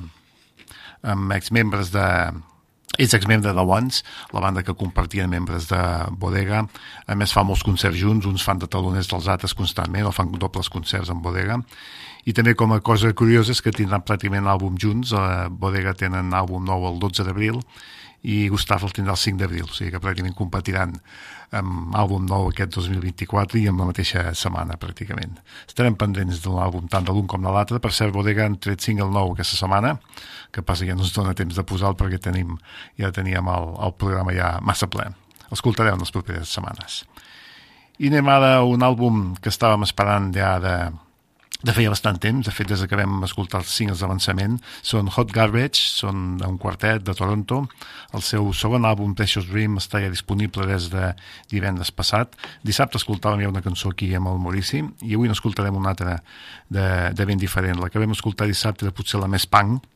amb 1.15 1.33
exmembres 1.39 1.95
de... 1.95 2.07
És 3.01 3.15
exmembre 3.17 3.55
de 3.57 3.63
Once, 3.65 4.03
la 4.37 4.43
banda 4.45 4.61
que 4.63 4.75
compartien 4.77 5.31
membres 5.33 5.65
de 5.71 5.81
Bodega. 6.21 6.59
A 7.09 7.17
més, 7.17 7.33
fa 7.33 7.41
molts 7.41 7.65
concerts 7.65 7.97
junts, 7.97 8.29
uns 8.29 8.45
fan 8.45 8.61
de 8.61 8.69
taloners 8.69 9.09
dels 9.09 9.31
altres 9.33 9.57
constantment, 9.57 10.05
o 10.05 10.13
fan 10.13 10.29
dobles 10.37 10.69
concerts 10.69 11.09
en 11.09 11.23
Bodega. 11.25 11.57
I 12.29 12.37
també 12.37 12.53
com 12.53 12.77
a 12.77 12.83
cosa 12.85 13.09
curiosa 13.17 13.57
és 13.57 13.65
que 13.65 13.73
tindran 13.73 14.05
pràcticament 14.05 14.45
àlbum 14.45 14.77
junts. 14.77 15.17
A 15.17 15.49
Bodega 15.49 15.97
tenen 15.97 16.37
àlbum 16.37 16.69
nou 16.69 16.85
el 16.93 17.01
12 17.01 17.25
d'abril 17.25 17.63
i 18.23 18.49
Gustavo 18.49 18.87
el 18.87 18.95
tindrà 18.95 19.17
el 19.17 19.21
5 19.21 19.41
d'abril, 19.41 19.67
o 19.67 19.75
sigui 19.75 19.91
que 19.91 20.01
pràcticament 20.03 20.37
competiran 20.39 20.95
amb 21.59 21.97
àlbum 21.99 22.25
nou 22.29 22.49
aquest 22.49 22.77
2024 22.79 23.59
i 23.61 23.67
amb 23.69 23.83
la 23.83 23.89
mateixa 23.91 24.29
setmana, 24.39 24.79
pràcticament. 24.81 25.41
Estarem 25.67 25.99
pendents 25.99 26.39
de 26.45 26.53
l'àlbum 26.55 26.87
tant 26.93 27.05
de 27.09 27.13
l'un 27.13 27.27
com 27.29 27.43
de 27.43 27.51
l'altre. 27.53 27.81
Per 27.83 27.91
cert, 27.93 28.15
Bodega 28.15 28.47
han 28.47 28.57
tret 28.63 28.85
single 28.85 29.11
nou 29.13 29.35
aquesta 29.35 29.59
setmana, 29.59 29.97
que 30.55 30.63
passa 30.63 30.87
que 30.87 30.93
ja 30.93 30.97
no 30.99 31.05
ens 31.05 31.15
dona 31.17 31.35
temps 31.35 31.59
de 31.59 31.67
posar 31.67 31.93
perquè 31.99 32.21
tenim, 32.23 32.57
ja 33.01 33.11
teníem 33.13 33.51
el, 33.51 33.73
el 33.89 33.97
programa 33.99 34.37
ja 34.37 34.55
massa 34.63 34.89
ple. 34.89 35.11
L'escoltareu 35.51 35.99
en 35.99 36.07
les 36.07 36.15
properes 36.15 36.55
setmanes. 36.55 37.03
I 38.01 38.09
anem 38.09 38.31
ara 38.33 38.55
a 38.61 38.67
un 38.67 38.87
àlbum 38.87 39.33
que 39.43 39.51
estàvem 39.53 39.85
esperant 39.85 40.31
ja 40.35 40.55
de, 40.63 40.77
de 41.63 41.75
feia 41.75 41.93
bastant 41.93 42.19
temps, 42.19 42.47
de 42.47 42.55
fet 42.55 42.69
des 42.71 42.83
que 42.91 42.99
vam 42.99 43.23
escoltar 43.27 43.61
els 43.63 43.71
singles 43.71 44.03
d'avançament, 44.03 44.59
són 44.83 45.11
Hot 45.15 45.31
Garbage, 45.35 45.79
són 45.95 46.41
un 46.43 46.59
quartet 46.59 47.05
de 47.07 47.15
Toronto, 47.15 47.63
el 48.17 48.25
seu 48.27 48.51
segon 48.57 48.87
àlbum 48.89 49.15
Precious 49.19 49.47
Dream 49.51 49.79
està 49.79 50.03
ja 50.03 50.11
disponible 50.11 50.67
des 50.67 50.91
de 50.93 51.13
divendres 51.53 51.95
passat, 51.95 52.35
dissabte 52.67 52.99
escoltàvem 52.99 53.45
ja 53.45 53.53
una 53.53 53.63
cançó 53.63 53.95
aquí 53.95 54.11
amb 54.19 54.33
el 54.33 54.43
Maurici 54.43 54.83
i 54.83 55.15
avui 55.15 55.31
n'escoltarem 55.31 55.79
una 55.79 55.95
altra 55.95 56.19
de, 56.69 56.89
de 57.15 57.27
ben 57.29 57.39
diferent, 57.39 57.79
la 57.79 57.91
que 57.93 58.03
vam 58.03 58.17
escoltar 58.17 58.51
dissabte 58.51 58.89
era 58.89 58.95
potser 58.97 59.23
la 59.23 59.31
més 59.31 59.47
punk, 59.47 59.87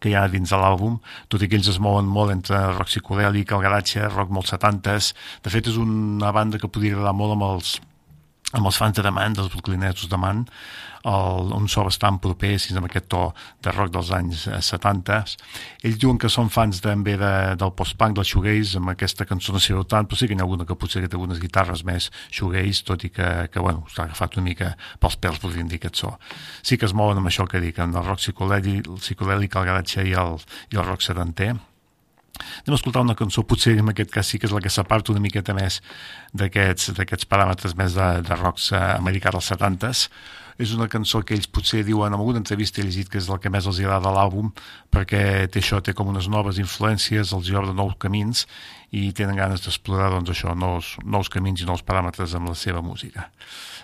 que 0.00 0.10
hi 0.10 0.16
ha 0.18 0.24
dins 0.30 0.50
de 0.50 0.58
l'àlbum, 0.58 0.96
tot 1.30 1.42
i 1.42 1.48
que 1.50 1.58
ells 1.58 1.68
es 1.70 1.78
mouen 1.82 2.08
molt 2.08 2.32
entre 2.34 2.58
rock 2.72 2.90
psicodèlic, 2.90 3.52
el 3.52 3.62
garatge, 3.62 4.08
rock 4.10 4.32
molt 4.34 4.50
setantes. 4.50 5.12
De 5.44 5.52
fet, 5.52 5.68
és 5.70 5.78
una 5.78 6.32
banda 6.34 6.58
que 6.58 6.70
podria 6.70 6.96
agradar 6.96 7.14
molt 7.14 7.36
amb 7.36 7.46
els 7.52 7.76
amb 8.56 8.64
els 8.64 8.78
fans 8.80 8.96
de 8.96 9.02
Demand, 9.04 9.36
dels 9.36 9.50
brooklynetsos 9.52 10.08
de 10.08 10.16
Man, 10.16 10.46
el, 11.04 11.50
un 11.52 11.68
so 11.68 11.84
bastant 11.84 12.16
proper, 12.22 12.54
si 12.58 12.72
amb 12.76 12.88
aquest 12.88 13.08
to 13.12 13.20
de 13.64 13.74
rock 13.74 13.92
dels 13.92 14.10
anys 14.16 14.46
70. 14.48 15.18
Eh, 15.18 15.88
Ells 15.88 16.00
diuen 16.00 16.18
que 16.20 16.30
són 16.32 16.48
fans 16.52 16.80
també 16.84 17.18
de, 17.20 17.32
del 17.60 17.74
post-punk, 17.76 18.16
del 18.16 18.28
shoegaze, 18.28 18.80
amb 18.80 18.94
aquesta 18.94 19.28
cançó 19.28 19.52
no 19.52 19.60
sé 19.60 19.76
tant, 19.92 20.08
però 20.08 20.16
sí 20.18 20.28
que 20.28 20.36
hi 20.36 20.40
ha 20.40 20.46
alguna 20.46 20.64
que 20.64 20.78
potser 20.80 21.04
que 21.04 21.12
té 21.12 21.20
algunes 21.20 21.42
guitarres 21.44 21.84
més 21.84 22.10
shoegaze, 22.32 22.84
tot 22.88 23.04
i 23.04 23.12
que, 23.12 23.30
que 23.52 23.60
bueno, 23.60 23.84
s'ha 23.92 24.08
agafat 24.08 24.40
una 24.40 24.48
mica 24.48 24.74
pels 25.00 25.20
pèls, 25.20 25.40
podríem 25.44 25.68
dir, 25.68 25.82
aquest 25.82 26.00
so. 26.00 26.16
Sí 26.62 26.80
que 26.80 26.88
es 26.88 26.96
mouen 26.96 27.20
amb 27.20 27.28
això 27.28 27.46
que 27.48 27.60
dic, 27.60 27.78
amb 27.84 28.00
el 28.00 28.08
rock 28.08 28.24
psicodèlic, 28.24 28.88
el, 28.88 29.60
el 29.60 29.72
garatge 29.72 30.08
i 30.08 30.16
el, 30.16 30.40
i 30.72 30.80
el 30.80 30.88
rock 30.88 31.04
sedanter. 31.04 31.54
Anem 32.38 32.76
a 32.76 32.78
escoltar 32.78 33.04
una 33.04 33.16
cançó, 33.18 33.44
potser 33.48 33.76
en 33.78 33.92
aquest 33.92 34.12
cas 34.14 34.30
sí 34.30 34.40
que 34.40 34.48
és 34.48 34.54
la 34.54 34.62
que 34.64 34.72
s'aparta 34.72 35.14
una 35.14 35.22
miqueta 35.24 35.56
més 35.56 35.80
d'aquests 36.32 37.28
paràmetres 37.30 37.76
més 37.78 37.96
de, 37.98 38.08
de 38.26 38.38
rocks 38.40 38.72
eh, 38.72 38.82
americà 38.98 39.34
dels 39.34 39.50
70s. 39.52 40.08
És 40.58 40.72
una 40.74 40.88
cançó 40.90 41.20
que 41.22 41.36
ells 41.36 41.46
potser 41.46 41.84
diuen, 41.86 42.10
en 42.10 42.18
alguna 42.18 42.40
entrevista 42.42 42.80
he 42.82 42.84
llegit 42.84 43.06
que 43.12 43.20
és 43.20 43.28
el 43.30 43.38
que 43.38 43.50
més 43.54 43.66
els 43.70 43.78
agrada 43.78 44.10
l'àlbum, 44.10 44.50
perquè 44.90 45.46
té 45.46 45.62
això, 45.62 45.78
té 45.78 45.94
com 45.94 46.10
unes 46.10 46.26
noves 46.26 46.58
influències, 46.58 47.30
els 47.30 47.50
obre 47.54 47.74
nous 47.78 47.94
camins 48.02 48.42
i 48.90 49.12
tenen 49.14 49.38
ganes 49.38 49.62
d'explorar 49.62 50.10
doncs, 50.16 50.32
això, 50.34 50.56
nous, 50.58 50.96
nous 51.04 51.30
camins 51.30 51.62
i 51.62 51.68
nous 51.68 51.84
paràmetres 51.86 52.34
amb 52.34 52.50
la 52.50 52.56
seva 52.58 52.82
música. 52.82 53.28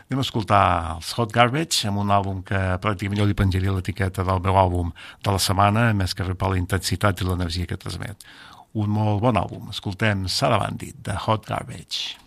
Anem 0.09 0.21
a 0.21 0.27
escoltar 0.27 0.65
els 0.97 1.13
Hot 1.17 1.31
Garbage 1.33 1.87
amb 1.89 2.03
un 2.03 2.11
àlbum 2.13 2.43
que 2.45 2.59
pràcticament 2.83 3.23
jo 3.23 3.29
li 3.31 3.39
penjaria 3.39 3.73
l'etiqueta 3.73 4.27
del 4.27 4.43
meu 4.43 4.59
àlbum 4.59 4.91
de 5.23 5.37
la 5.37 5.41
setmana, 5.41 5.87
més 5.95 6.13
que 6.13 6.27
per 6.35 6.51
la 6.51 6.59
intensitat 6.59 7.23
i 7.23 7.29
l'energia 7.31 7.71
que 7.71 7.79
transmet. 7.79 8.27
Un 8.75 8.91
molt 8.91 9.23
bon 9.23 9.39
àlbum. 9.39 9.71
Escoltem 9.71 10.27
Sada 10.27 10.59
Bandit, 10.59 10.99
de 11.07 11.15
Hot 11.15 11.47
Garbage. 11.47 12.24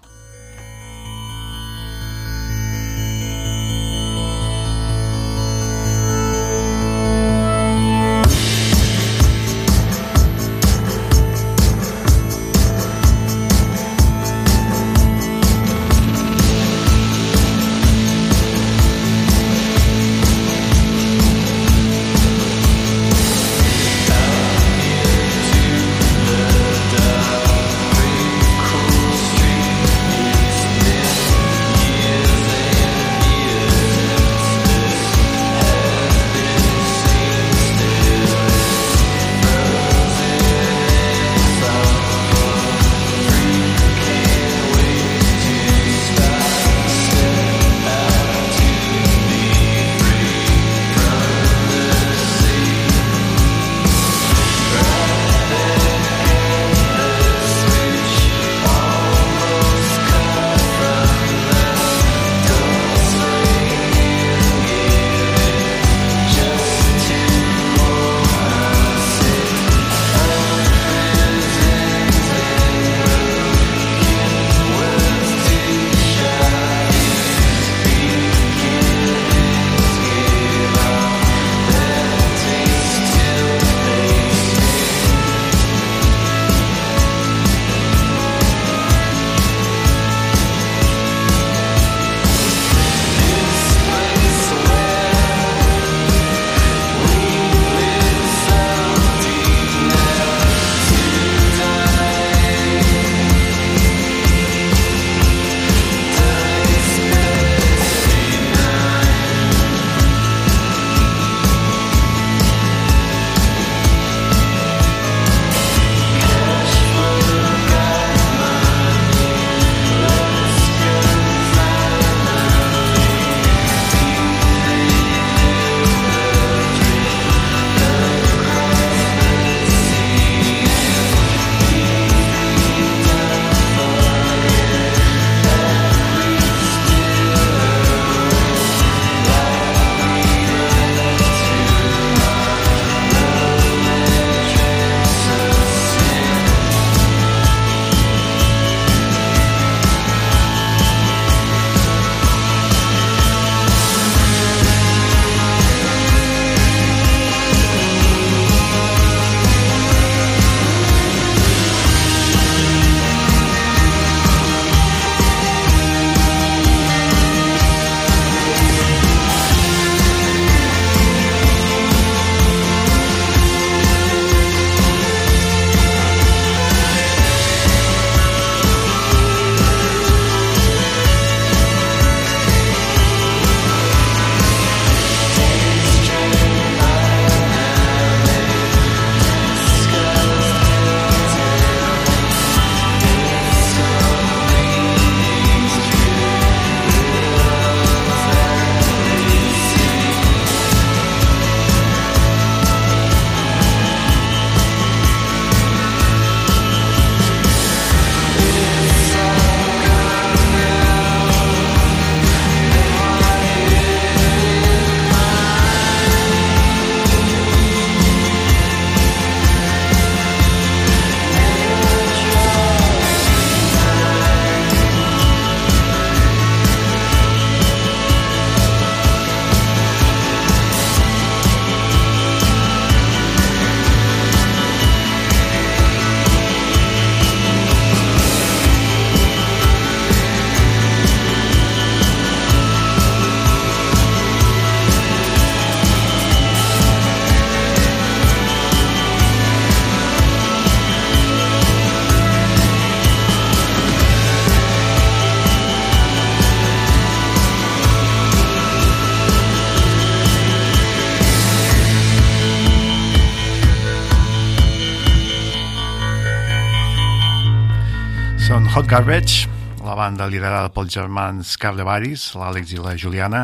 Garbage, 268.87 269.49
la 269.83 269.95
banda 269.99 270.29
liderada 270.31 270.69
pels 270.71 270.93
germans 270.95 271.57
Carlevaris, 271.59 272.21
l'Àlex 272.39 272.69
i 272.71 272.77
la 272.79 272.93
Juliana, 272.95 273.41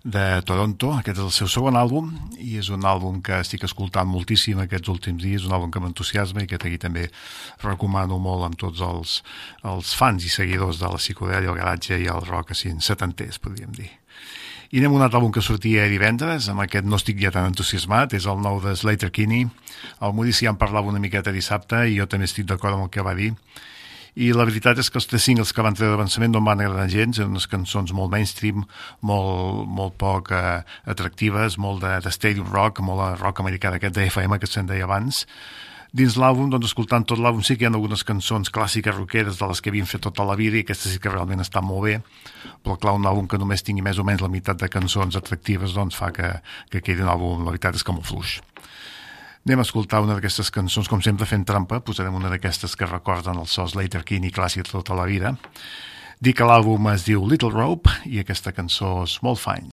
de 0.00 0.22
Toronto. 0.48 0.94
Aquest 0.96 1.18
és 1.18 1.24
el 1.26 1.32
seu 1.36 1.50
segon 1.52 1.76
àlbum 1.76 2.06
i 2.40 2.56
és 2.56 2.70
un 2.72 2.86
àlbum 2.88 3.18
que 3.20 3.36
estic 3.44 3.66
escoltant 3.68 4.08
moltíssim 4.08 4.62
aquests 4.62 4.88
últims 4.88 5.20
dies, 5.20 5.44
un 5.44 5.52
àlbum 5.52 5.68
que 5.74 5.82
m'entusiasma 5.84 6.46
i 6.46 6.48
que 6.48 6.56
aquí 6.56 6.78
també 6.80 7.04
recomano 7.60 8.16
molt 8.16 8.46
amb 8.46 8.56
tots 8.62 8.80
els, 8.86 9.18
els 9.60 9.92
fans 9.92 10.24
i 10.24 10.32
seguidors 10.32 10.80
de 10.80 10.88
la 10.88 11.00
psicodèlia, 11.02 11.52
el 11.52 11.60
garatge 11.60 11.98
i 12.00 12.08
el 12.08 12.24
rock 12.24 12.54
així 12.56 12.72
setanters, 12.80 13.42
podríem 13.44 13.76
dir. 13.76 13.90
I 14.72 14.80
anem 14.80 14.96
a 14.96 15.02
un 15.02 15.04
altre 15.04 15.20
àlbum 15.20 15.34
que 15.36 15.44
sortia 15.44 15.84
divendres, 15.92 16.48
amb 16.48 16.64
aquest 16.64 16.88
no 16.88 16.96
estic 16.96 17.20
ja 17.20 17.34
tan 17.34 17.50
entusiasmat, 17.50 18.16
és 18.16 18.24
el 18.24 18.40
nou 18.40 18.56
de 18.64 18.72
Slater 18.72 19.12
Kinney. 19.12 19.44
El 20.00 20.16
Maurici 20.16 20.48
ja 20.48 20.56
en 20.56 20.56
parlava 20.56 20.88
una 20.88 21.02
miqueta 21.02 21.28
dissabte 21.28 21.84
i 21.92 22.00
jo 22.00 22.08
també 22.08 22.24
estic 22.24 22.48
d'acord 22.48 22.78
amb 22.78 22.88
el 22.88 22.90
que 22.96 23.04
va 23.04 23.12
dir 23.12 23.34
i 24.14 24.28
la 24.36 24.44
veritat 24.44 24.76
és 24.80 24.90
que 24.92 24.98
els 25.00 25.08
tres 25.08 25.24
singles 25.24 25.54
que 25.56 25.64
van 25.64 25.76
treure 25.76 25.94
d'avançament 25.94 26.34
no 26.34 26.42
em 26.42 26.48
van 26.50 26.60
agradar 26.60 26.90
gens, 26.92 27.18
eren 27.18 27.32
unes 27.32 27.48
cançons 27.48 27.94
molt 27.96 28.12
mainstream, 28.12 28.66
molt, 29.00 29.64
molt 29.72 29.96
poc 30.00 30.32
eh, 30.36 30.60
atractives, 30.84 31.56
molt 31.56 31.80
de, 31.84 31.96
de 32.04 32.12
stadium 32.12 32.50
rock, 32.52 32.82
molt 32.84 33.00
de 33.00 33.10
rock 33.22 33.40
americà 33.40 33.72
d'aquest 33.72 33.96
de 33.96 34.08
FM 34.10 34.38
que 34.42 34.50
se'n 34.50 34.68
deia 34.68 34.84
abans. 34.84 35.24
Dins 35.92 36.14
l'àlbum, 36.16 36.48
doncs, 36.52 36.70
escoltant 36.70 37.04
tot 37.04 37.20
l'àlbum, 37.20 37.42
sí 37.44 37.56
que 37.56 37.66
hi 37.66 37.68
ha 37.68 37.72
algunes 37.72 38.04
cançons 38.08 38.48
clàssiques 38.52 38.96
rockeres 38.96 39.40
de 39.40 39.48
les 39.48 39.60
que 39.60 39.72
havien 39.72 39.88
fet 39.88 40.00
tota 40.04 40.24
la 40.24 40.36
vida 40.40 40.56
i 40.56 40.64
aquestes 40.64 40.94
sí 40.94 41.00
que 41.00 41.12
realment 41.12 41.44
estan 41.44 41.66
molt 41.68 41.84
bé, 41.84 41.98
però 42.64 42.78
clar, 42.80 42.94
un 42.96 43.08
àlbum 43.08 43.28
que 43.28 43.40
només 43.40 43.64
tingui 43.64 43.84
més 43.84 44.00
o 44.00 44.06
menys 44.08 44.24
la 44.24 44.32
meitat 44.32 44.60
de 44.60 44.70
cançons 44.72 45.20
atractives 45.20 45.76
doncs 45.76 45.96
fa 46.00 46.08
que, 46.16 46.32
que 46.72 46.80
quedi 46.80 47.04
un 47.04 47.12
àlbum, 47.12 47.44
la 47.44 47.52
veritat 47.52 47.76
és 47.76 47.84
que 47.84 47.92
molt 47.92 48.08
fluix. 48.08 48.38
Anem 49.42 49.58
a 49.58 49.64
escoltar 49.66 49.98
una 50.04 50.14
d'aquestes 50.14 50.52
cançons, 50.54 50.86
com 50.86 51.00
sempre 51.02 51.26
fent 51.26 51.42
trampa, 51.42 51.80
posarem 51.82 52.14
una 52.14 52.28
d'aquestes 52.30 52.76
que 52.78 52.86
recorden 52.86 53.40
el 53.42 53.48
so 53.50 53.64
Slater 53.66 54.04
Kinney 54.06 54.30
clàssic 54.30 54.68
tota 54.70 54.94
la 54.94 55.08
vida. 55.08 55.32
Dic 56.22 56.36
que 56.38 56.46
l'àlbum 56.46 56.86
es 56.92 57.02
diu 57.08 57.24
Little 57.26 57.50
Rope 57.50 57.90
i 58.06 58.22
aquesta 58.22 58.52
cançó 58.54 59.00
Small 59.10 59.34
Fine. 59.34 59.72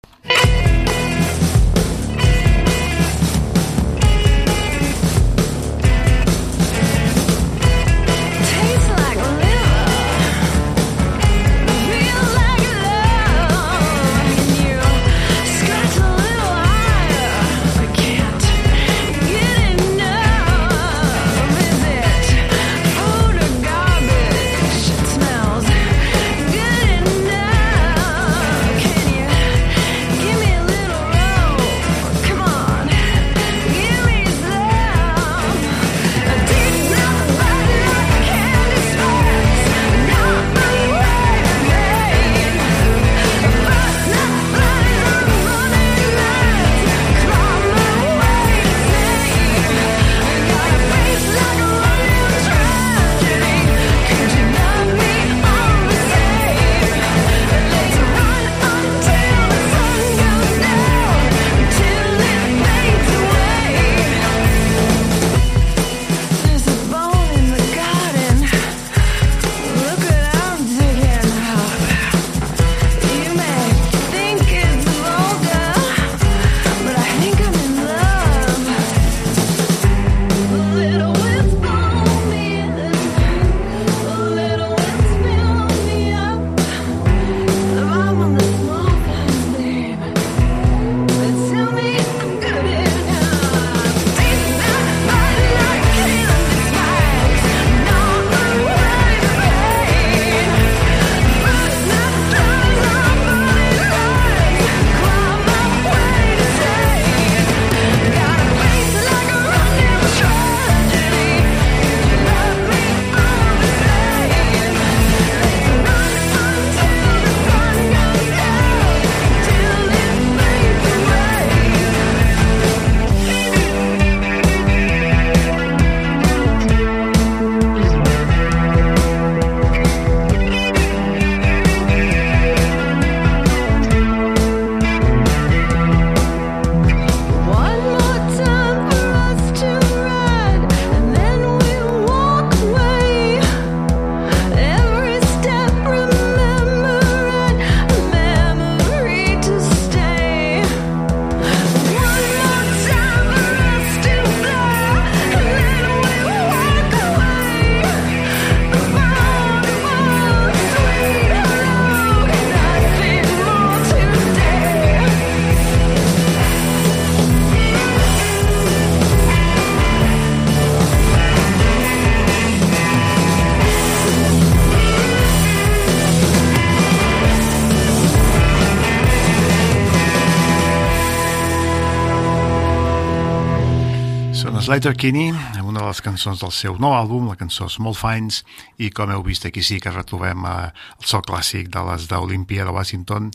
Slater 184.84 185.00
Kinney, 185.00 185.30
amb 185.56 185.70
una 185.70 185.80
de 185.80 185.86
les 185.86 186.00
cançons 186.04 186.42
del 186.42 186.50
seu 186.52 186.74
nou 186.76 186.92
àlbum, 186.92 187.30
la 187.30 187.38
cançó 187.40 187.70
Small 187.72 187.94
Finds, 187.96 188.42
i 188.76 188.90
com 188.92 189.08
heu 189.08 189.22
vist 189.24 189.46
aquí 189.48 189.62
sí 189.64 189.78
que 189.80 189.88
retrobem 189.88 190.44
eh, 190.44 190.66
el 191.00 191.06
so 191.08 191.22
clàssic 191.24 191.70
de 191.72 191.80
les 191.86 192.04
d'Olimpia 192.10 192.66
de 192.68 192.74
Washington, 192.76 193.30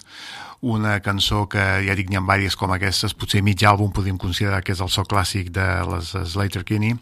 una 0.61 0.99
cançó 1.01 1.47
que 1.49 1.63
ja 1.87 1.95
dic 1.97 2.11
n'hi 2.11 2.19
ha 2.19 2.21
diverses 2.21 2.53
com 2.59 2.75
aquestes, 2.75 3.17
potser 3.17 3.41
mig 3.41 3.65
àlbum 3.65 3.89
podríem 3.89 4.21
considerar 4.21 4.61
que 4.61 4.75
és 4.77 4.85
el 4.85 4.93
so 4.93 5.07
clàssic 5.09 5.49
de 5.55 5.65
les 5.89 6.13
Slater 6.35 6.61
Kinney, 6.69 6.99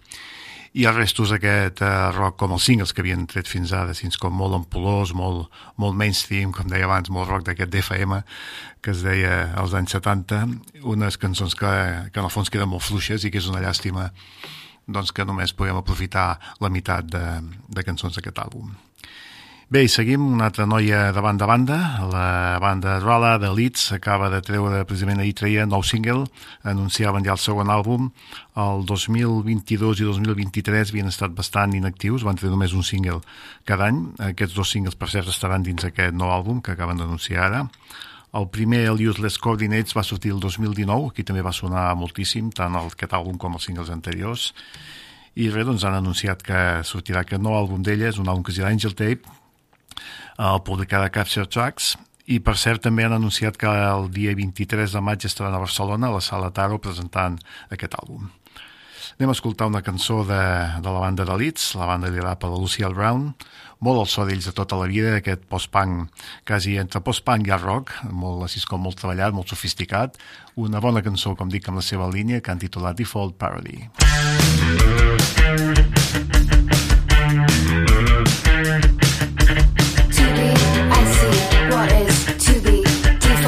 i 0.77 0.85
el 0.85 0.93
restos 0.93 1.31
aquest 1.33 1.81
eh, 1.81 1.89
rock 2.13 2.35
com 2.43 2.53
els 2.53 2.65
singles 2.69 2.93
que 2.93 3.01
havien 3.01 3.25
tret 3.29 3.49
fins 3.49 3.71
ara, 3.73 3.95
fins 3.97 4.19
com 4.21 4.35
molt 4.37 4.53
ampulós, 4.59 5.13
molt, 5.17 5.49
molt 5.81 5.97
mainstream, 5.97 6.51
com 6.53 6.69
deia 6.69 6.85
abans, 6.85 7.09
molt 7.13 7.31
rock 7.31 7.47
d'aquest 7.47 7.71
DFM, 7.73 8.19
que 8.85 8.93
es 8.93 9.01
deia 9.05 9.55
als 9.57 9.73
anys 9.77 9.97
70, 9.97 10.43
unes 10.85 11.17
cançons 11.17 11.57
que, 11.57 11.71
que 12.13 12.21
en 12.21 12.29
el 12.29 12.33
fons 12.33 12.53
queden 12.53 12.69
molt 12.69 12.85
fluixes 12.85 13.25
i 13.25 13.33
que 13.33 13.41
és 13.41 13.49
una 13.49 13.63
llàstima 13.63 14.11
doncs, 14.85 15.11
que 15.11 15.25
només 15.25 15.55
podem 15.57 15.81
aprofitar 15.81 16.29
la 16.61 16.69
meitat 16.69 17.09
de, 17.09 17.25
de 17.73 17.87
cançons 17.87 18.13
d'aquest 18.13 18.45
àlbum. 18.45 18.75
Bé, 19.67 19.81
i 19.83 19.89
seguim 19.91 20.23
una 20.23 20.45
altra 20.47 20.63
noia 20.63 21.09
de 21.11 21.19
banda 21.19 21.43
a 21.43 21.47
banda. 21.49 21.77
La 22.07 22.57
banda 22.63 23.01
Rala 23.01 23.33
de 23.37 23.49
Leeds 23.51 23.89
acaba 23.91 24.29
de 24.31 24.39
treure, 24.39 24.85
precisament 24.87 25.19
ahir 25.19 25.33
treia, 25.35 25.65
nou 25.67 25.81
single. 25.83 26.21
Anunciaven 26.63 27.25
ja 27.25 27.33
el 27.33 27.41
segon 27.43 27.67
àlbum. 27.67 28.05
El 28.63 28.85
2022 28.87 29.99
i 29.99 30.05
2023 30.07 30.93
havien 30.93 31.11
estat 31.11 31.33
bastant 31.35 31.73
inactius, 31.75 32.23
van 32.23 32.39
treure 32.39 32.53
només 32.53 32.71
un 32.71 32.85
single 32.87 33.17
cada 33.67 33.89
any. 33.91 33.99
Aquests 34.29 34.55
dos 34.55 34.71
singles, 34.71 34.95
per 34.95 35.09
cert, 35.11 35.27
estaran 35.27 35.65
dins 35.67 35.83
aquest 35.83 36.15
nou 36.15 36.31
àlbum 36.31 36.61
que 36.63 36.71
acaben 36.71 37.03
d'anunciar 37.03 37.49
ara. 37.49 37.65
El 38.39 38.47
primer, 38.47 38.85
el 38.87 39.03
Useless 39.03 39.35
Coordinates, 39.35 39.97
va 39.97 40.05
sortir 40.07 40.31
el 40.31 40.39
2019, 40.39 41.09
aquí 41.11 41.25
també 41.27 41.43
va 41.43 41.51
sonar 41.51 41.89
moltíssim, 41.99 42.53
tant 42.55 42.79
el, 42.79 42.87
aquest 42.95 43.17
àlbum 43.19 43.35
com 43.35 43.59
els 43.59 43.67
singles 43.67 43.91
anteriors. 43.91 44.53
I 45.35 45.51
res, 45.51 45.67
doncs 45.67 45.83
han 45.83 45.99
anunciat 45.99 46.39
que 46.39 46.63
sortirà 46.87 47.25
aquest 47.27 47.43
nou 47.43 47.59
àlbum 47.59 47.83
d'ella, 47.83 48.13
és 48.13 48.21
un 48.23 48.31
àlbum 48.31 48.47
que 48.47 48.55
es 48.55 48.61
dirà 48.61 48.71
Angel 48.71 48.95
Tape, 48.95 49.35
el 50.37 50.61
publicarà 50.67 51.09
Capture 51.13 51.47
Tracks 51.49 51.95
i 52.27 52.41
per 52.43 52.57
cert 52.59 52.83
també 52.83 53.05
han 53.07 53.15
anunciat 53.15 53.55
que 53.59 53.71
el 53.71 54.09
dia 54.11 54.33
23 54.35 54.91
de 54.91 55.01
maig 55.01 55.23
estaran 55.25 55.55
a 55.55 55.63
Barcelona 55.63 56.09
a 56.09 56.17
la 56.17 56.23
Sala 56.23 56.51
Taro 56.51 56.81
presentant 56.83 57.39
aquest 57.71 57.95
àlbum. 57.95 58.27
Anem 59.17 59.31
a 59.31 59.33
escoltar 59.33 59.65
una 59.65 59.81
cançó 59.81 60.19
de, 60.27 60.41
de 60.83 60.91
la 60.91 60.99
banda 61.01 61.25
de 61.25 61.37
Leeds, 61.39 61.71
la 61.79 61.87
banda 61.89 62.11
liderada 62.11 62.37
per 62.37 62.51
la 62.51 62.59
Lucille 62.61 62.93
Brown, 62.93 63.31
molt 63.81 64.01
al 64.03 64.09
so 64.11 64.25
d'ells 64.27 64.45
de 64.49 64.53
tota 64.53 64.77
la 64.77 64.85
vida, 64.91 65.15
aquest 65.17 65.47
post-punk, 65.49 66.11
quasi 66.45 66.77
entre 66.77 67.01
post-punk 67.01 67.49
i 67.49 67.57
rock, 67.57 67.95
molt, 68.11 68.43
així 68.45 68.61
com 68.69 68.85
molt 68.85 68.99
treballat, 69.01 69.33
molt 69.33 69.49
sofisticat, 69.53 70.17
una 70.55 70.81
bona 70.83 71.01
cançó, 71.05 71.33
com 71.37 71.49
dic, 71.49 71.65
amb 71.69 71.81
la 71.81 71.85
seva 71.85 72.09
línia, 72.13 72.41
que 72.41 72.53
han 72.53 72.61
titulat 72.61 72.97
Default 72.99 73.37
Parody. 73.41 73.87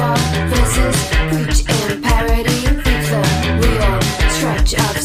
for 0.00 0.16
verses, 0.48 0.96
preach 1.28 1.60
in 1.68 2.00
parody, 2.02 2.60
free 2.82 3.02
the 3.10 3.20
real, 3.60 4.00
stretch 4.30 4.74
of. 4.74 4.99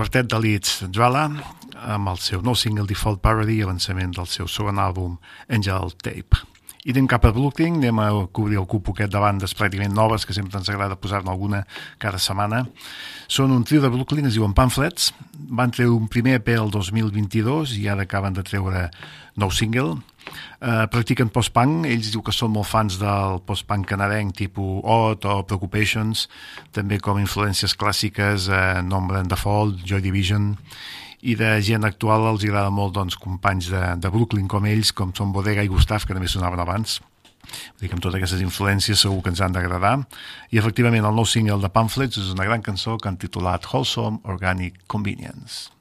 Quartet 0.00 0.30
de 0.32 0.38
Leeds 0.40 0.86
Dwala 0.88 1.26
amb 1.92 2.08
el 2.08 2.20
seu 2.24 2.40
nou 2.40 2.54
single 2.56 2.86
Default 2.88 3.20
Parody, 3.20 3.58
avançament 3.60 4.14
del 4.16 4.28
seu 4.32 4.46
segon 4.48 4.78
àlbum 4.80 5.18
Angel 5.52 5.92
Tape. 6.00 6.38
I 6.88 6.94
anem 6.94 7.08
cap 7.10 7.26
a 7.28 7.32
Brooklyn, 7.36 7.76
anem 7.82 8.00
a 8.00 8.06
cobrir 8.32 8.56
el 8.56 8.64
cupo 8.64 8.94
aquest 8.94 9.12
de 9.12 9.20
bandes 9.20 9.52
pràcticament 9.58 9.92
noves, 9.92 10.24
que 10.24 10.32
sempre 10.32 10.56
ens 10.56 10.70
agrada 10.72 10.96
posar-ne 10.96 11.28
alguna 11.28 11.66
cada 12.00 12.16
setmana. 12.16 12.62
Són 13.28 13.52
un 13.52 13.66
trio 13.68 13.84
de 13.84 13.92
Brooklyn, 13.92 14.30
es 14.30 14.38
diuen 14.38 14.56
Pamphlets, 14.56 15.10
van 15.52 15.74
treure 15.76 15.92
un 15.92 16.08
primer 16.08 16.38
EP 16.38 16.48
el 16.54 16.72
2022 16.72 17.76
i 17.76 17.84
ara 17.92 18.08
acaben 18.08 18.40
de 18.40 18.46
treure 18.46 18.86
nou 19.36 19.52
single, 19.52 19.98
eh, 20.26 20.86
practiquen 20.92 21.32
post-punk, 21.32 21.86
ells 21.90 22.12
diu 22.12 22.22
que 22.26 22.34
són 22.34 22.54
molt 22.54 22.68
fans 22.70 22.98
del 23.00 23.40
post-punk 23.46 23.88
canadenc 23.90 24.36
tipus 24.38 24.80
Odd 24.84 25.26
o 25.28 25.42
Preoccupations, 25.48 26.28
també 26.76 27.00
com 27.02 27.20
influències 27.20 27.76
clàssiques, 27.76 28.48
eh, 28.48 28.80
Nombre 28.82 29.20
and 29.20 29.32
Default, 29.32 29.84
Joy 29.84 30.02
Division, 30.04 30.54
i 31.20 31.36
de 31.36 31.52
gent 31.60 31.84
actual 31.84 32.24
els 32.30 32.44
agrada 32.48 32.72
molt 32.72 32.94
doncs, 32.96 33.18
companys 33.20 33.68
de, 33.72 33.82
de 34.00 34.10
Brooklyn 34.12 34.48
com 34.48 34.66
ells, 34.66 34.92
com 34.96 35.12
són 35.16 35.32
Bodega 35.32 35.64
i 35.64 35.68
Gustav, 35.68 36.06
que 36.06 36.16
també 36.16 36.30
sonaven 36.32 36.62
abans. 36.62 37.00
Vull 37.50 37.82
dir 37.82 37.90
que 37.90 37.96
amb 37.98 38.04
totes 38.04 38.20
aquestes 38.20 38.44
influències 38.44 39.02
segur 39.04 39.20
que 39.24 39.32
ens 39.32 39.42
han 39.44 39.56
d'agradar. 39.56 39.96
I 40.54 40.60
efectivament 40.62 41.04
el 41.08 41.16
nou 41.16 41.26
single 41.28 41.60
de 41.60 41.72
Pamphlets 41.72 42.20
és 42.20 42.32
una 42.34 42.46
gran 42.48 42.64
cançó 42.64 42.96
que 42.96 43.10
han 43.10 43.20
titulat 43.20 43.68
Wholesome 43.68 44.22
Organic 44.24 44.80
Convenience. 44.86 45.79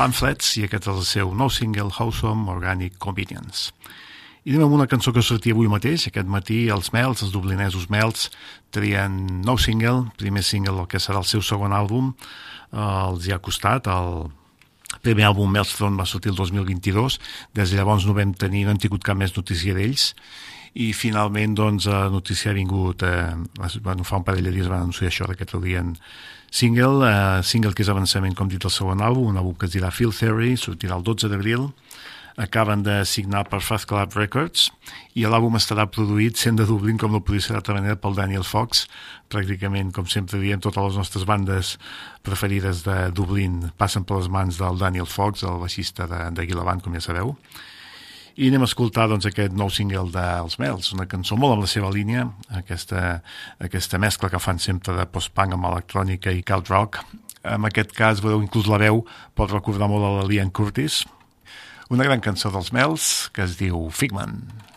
Pamphlets, 0.00 0.54
i 0.56 0.62
aquest 0.64 0.86
és 0.88 0.94
el 0.94 1.04
seu 1.04 1.32
nou 1.36 1.50
single, 1.52 1.90
Wholesome 1.92 2.48
Organic 2.48 2.94
Convenience. 3.04 3.68
I 4.48 4.54
anem 4.54 4.70
amb 4.70 4.76
una 4.78 4.86
cançó 4.88 5.12
que 5.12 5.20
sortia 5.20 5.52
avui 5.52 5.68
mateix, 5.68 6.06
aquest 6.08 6.30
matí, 6.32 6.62
els 6.72 6.88
Mels, 6.94 7.20
els 7.26 7.34
dublinesos 7.34 7.90
Mels, 7.92 8.30
trien 8.72 9.18
nou 9.44 9.60
single, 9.60 10.06
primer 10.16 10.40
single 10.46 10.78
del 10.78 10.88
que 10.88 11.02
serà 11.04 11.20
el 11.20 11.28
seu 11.28 11.44
segon 11.44 11.76
àlbum, 11.76 12.14
eh, 12.14 12.80
els 12.80 13.28
hi 13.28 13.34
ha 13.36 13.42
costat, 13.44 13.92
el 13.92 14.30
primer 15.04 15.28
àlbum 15.28 15.52
Maelstrom 15.52 16.00
va 16.00 16.08
sortir 16.08 16.32
el 16.32 16.40
2022, 16.40 17.20
des 17.60 17.68
de 17.68 17.76
llavors 17.76 18.08
no 18.08 18.16
vam 18.16 18.32
tenir, 18.32 18.64
no 18.64 18.72
hem 18.72 18.80
tingut 18.80 19.04
cap 19.04 19.20
més 19.20 19.36
notícia 19.36 19.76
d'ells, 19.76 20.14
i 20.74 20.92
finalment 20.94 21.56
doncs 21.58 21.88
la 21.90 22.08
notícia 22.10 22.52
ha 22.52 22.54
vingut 22.54 23.02
eh, 23.02 23.34
bueno, 23.82 24.04
fa 24.04 24.20
un 24.20 24.26
parell 24.26 24.46
de 24.46 24.52
dies 24.54 24.68
van 24.70 24.84
anunciar 24.84 25.10
això 25.10 25.26
que 25.34 25.48
traurien 25.48 25.96
single 26.50 27.08
eh, 27.08 27.42
single 27.42 27.74
que 27.74 27.82
és 27.82 27.90
avançament 27.90 28.36
com 28.38 28.50
dit 28.50 28.62
el 28.62 28.74
segon 28.74 29.02
àlbum 29.02 29.32
un 29.32 29.40
àlbum 29.40 29.58
que 29.58 29.66
es 29.66 29.74
dirà 29.74 29.90
Field 29.90 30.14
Theory 30.18 30.56
sortirà 30.56 30.98
el 30.98 31.06
12 31.06 31.30
d'abril. 31.30 31.70
Acaben 32.40 32.84
de 32.86 33.02
signar 33.04 33.42
per 33.50 33.58
Fast 33.60 33.88
Club 33.90 34.14
Records 34.16 34.70
i 35.18 35.26
l'àlbum 35.26 35.58
estarà 35.58 35.84
produït 35.90 36.38
sent 36.38 36.56
de 36.56 36.64
Dublín 36.64 36.96
com 36.96 37.12
no 37.12 37.20
podria 37.20 37.42
ser 37.44 37.56
d'altra 37.56 37.74
manera 37.76 37.98
pel 38.00 38.14
Daniel 38.16 38.46
Fox 38.46 38.86
pràcticament 39.28 39.90
com 39.92 40.06
sempre 40.08 40.38
diem 40.40 40.62
totes 40.62 40.86
les 40.86 41.00
nostres 41.02 41.26
bandes 41.28 41.74
preferides 42.22 42.84
de 42.86 43.10
Dublín 43.12 43.72
passen 43.76 44.06
per 44.06 44.22
les 44.22 44.30
mans 44.30 44.62
del 44.62 44.78
Daniel 44.78 45.10
Fox 45.10 45.42
el 45.42 45.58
baixista 45.60 46.06
de, 46.06 46.22
de 46.38 46.46
Guilavant 46.46 46.80
com 46.80 46.94
ja 46.96 47.02
sabeu 47.04 47.34
i 48.40 48.48
anem 48.48 48.62
a 48.64 48.68
escoltar 48.70 49.04
doncs, 49.10 49.26
aquest 49.28 49.52
nou 49.52 49.68
single 49.68 50.06
dels 50.14 50.56
Mels, 50.62 50.94
una 50.96 51.04
cançó 51.10 51.36
molt 51.36 51.58
amb 51.58 51.66
la 51.66 51.68
seva 51.68 51.90
línia, 51.92 52.24
aquesta, 52.56 53.18
aquesta 53.60 54.00
mescla 54.00 54.30
que 54.32 54.40
fan 54.40 54.62
sempre 54.62 54.94
de 54.96 55.04
post-punk 55.12 55.58
amb 55.58 55.68
electrònica 55.68 56.32
i 56.32 56.40
cloud 56.46 56.72
rock. 56.72 57.02
En 57.44 57.68
aquest 57.68 57.92
cas, 57.96 58.24
veureu, 58.24 58.40
inclús 58.40 58.70
la 58.70 58.80
veu 58.80 59.04
pot 59.36 59.52
recordar 59.52 59.90
molt 59.92 60.08
a 60.08 60.14
la 60.22 60.26
Lian 60.30 60.52
Curtis. 60.56 61.02
Una 61.92 62.08
gran 62.08 62.24
cançó 62.24 62.48
dels 62.54 62.72
Mels 62.72 63.12
que 63.36 63.44
es 63.44 63.60
diu 63.60 63.88
Figman. 63.92 64.40
Figment 64.40 64.69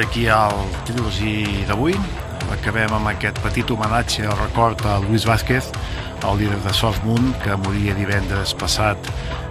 aquí 0.00 0.28
al 0.28 0.54
trilogi 0.86 1.64
d'avui. 1.68 1.94
Acabem 2.50 2.92
amb 2.94 3.08
aquest 3.10 3.38
petit 3.44 3.68
homenatge 3.70 4.26
o 4.28 4.34
record 4.38 4.80
a 4.86 4.98
Luis 5.02 5.24
Vázquez, 5.28 5.70
el 6.26 6.38
líder 6.38 6.58
de 6.64 6.72
Soft 6.74 7.04
Moon, 7.04 7.30
que 7.44 7.56
moria 7.64 7.94
divendres 7.94 8.54
passat 8.54 9.10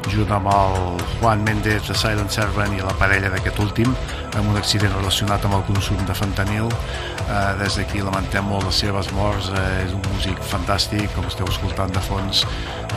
junt 0.10 0.32
amb 0.34 0.50
el 0.52 0.76
Juan 1.20 1.43
Méndez 1.45 1.88
de 1.88 1.95
Silent 1.97 2.32
Servant 2.34 2.74
i 2.76 2.82
la 2.82 2.95
parella 3.02 3.32
d'aquest 3.34 3.60
últim 3.64 3.93
amb 4.38 4.52
un 4.52 4.58
accident 4.58 4.93
relacionat 4.95 5.45
amb 5.45 5.60
el 5.60 5.64
consum 5.70 6.02
de 6.08 6.18
fentanil. 6.18 6.68
Eh, 6.70 7.54
des 7.62 7.80
d'aquí 7.80 8.04
lamentem 8.04 8.45
molt 8.45 8.68
les 8.70 8.82
seves 8.86 9.12
morts. 9.18 9.52
Eh, 9.54 9.86
és 9.86 9.95
un 9.95 10.04
músic 10.14 10.43
fantàstic, 10.52 11.10
com 11.16 11.28
esteu 11.30 11.50
escoltant 11.52 11.93
de 11.95 12.06
fons, 12.10 12.45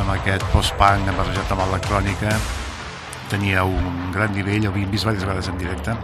amb 0.01 0.17
aquest 0.17 0.45
post-punk 0.55 1.09
barrejat 1.17 1.57
amb 1.57 1.67
electrònica 1.71 2.37
tenia 3.33 3.65
un 3.65 4.11
gran 4.13 4.35
nivell, 4.37 4.67
ho 4.67 4.75
havíem 4.75 4.91
vist 4.93 5.07
diverses 5.07 5.25
vegades 5.25 5.49
en 5.49 5.57
directe 5.57 5.97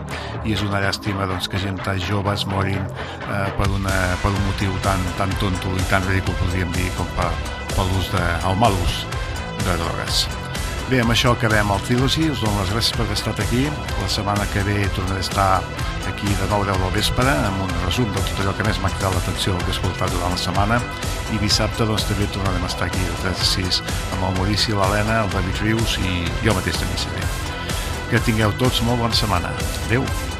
i 0.45 0.55
és 0.57 0.65
una 0.67 0.83
llàstima 0.83 1.27
doncs, 1.31 1.49
que 1.51 1.61
gent 1.63 1.81
tan 1.85 2.01
jove 2.03 2.35
es 2.35 2.47
morin 2.47 2.83
eh, 2.83 3.47
per, 3.59 3.71
una, 3.75 3.95
per 4.23 4.33
un 4.35 4.43
motiu 4.47 4.75
tan, 4.87 5.03
tan 5.21 5.33
tonto 5.43 5.75
i 5.77 5.87
tan 5.93 6.05
ridícul, 6.09 6.37
podríem 6.43 6.75
dir, 6.77 6.91
com 6.99 7.09
per, 7.19 7.31
per 7.75 7.89
l'ús 7.91 8.13
de, 8.15 8.27
el 8.51 8.61
mal 8.61 8.77
ús 8.85 9.01
de 9.65 9.81
drogues. 9.81 10.27
Bé, 10.89 11.03
amb 11.03 11.13
això 11.13 11.35
acabem 11.35 11.69
el 11.69 11.83
Trilogy, 11.85 12.31
us 12.33 12.41
dono 12.41 12.63
les 12.63 12.71
gràcies 12.73 12.95
per 12.97 13.05
haver 13.05 13.17
estat 13.19 13.43
aquí. 13.45 13.67
La 14.01 14.09
setmana 14.09 14.47
que 14.55 14.63
ve 14.65 14.79
tornaré 14.97 15.21
a 15.21 15.27
estar 15.27 15.49
aquí 16.09 16.31
de 16.41 16.47
9 16.49 16.65
a 16.65 16.73
10 16.73 16.81
del 16.81 16.95
vespre 16.95 17.35
amb 17.51 17.61
un 17.67 17.75
resum 17.85 18.09
de 18.15 18.23
tot 18.31 18.41
allò 18.41 18.55
que 18.57 18.65
més 18.65 18.81
m'ha 18.81 18.93
cridat 18.95 19.13
l'atenció 19.19 19.59
que 19.61 19.69
he 19.69 19.77
escoltat 19.77 20.15
durant 20.15 20.33
la 20.33 20.41
setmana 20.41 20.81
i 21.37 21.43
dissabte 21.43 21.85
doncs 21.85 22.09
també 22.09 22.31
tornarem 22.33 22.65
a 22.65 22.73
estar 22.73 22.89
aquí 22.89 23.05
de 23.05 23.21
3 23.27 23.45
a 23.45 23.51
6 23.53 23.83
amb 24.17 24.25
el 24.31 24.41
Maurici, 24.41 24.73
l'Helena, 24.73 25.21
el 25.27 25.37
David 25.37 25.63
Rius 25.67 26.01
i 26.01 26.25
jo 26.41 26.57
mateix 26.57 26.81
també 26.81 27.05
seré. 27.05 27.48
Que 28.09 28.21
tingueu 28.25 28.55
tots 28.57 28.81
molt 28.89 29.05
bona 29.05 29.15
setmana. 29.15 29.53
Adéu. 29.87 30.38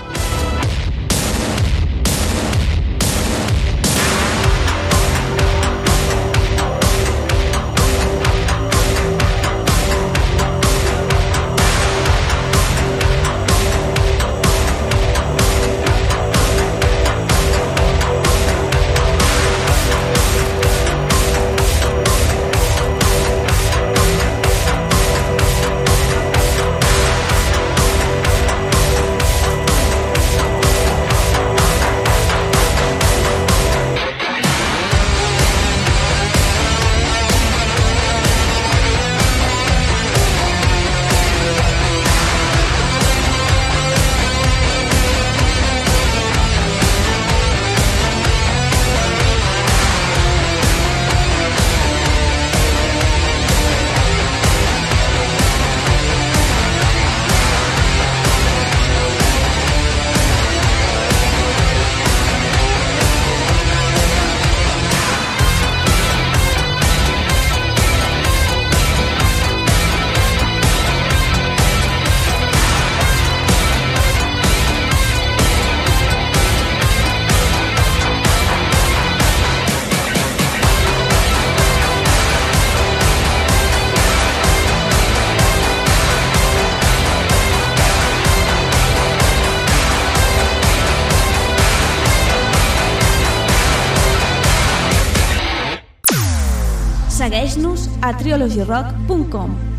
triologyrock.com 98.19 99.78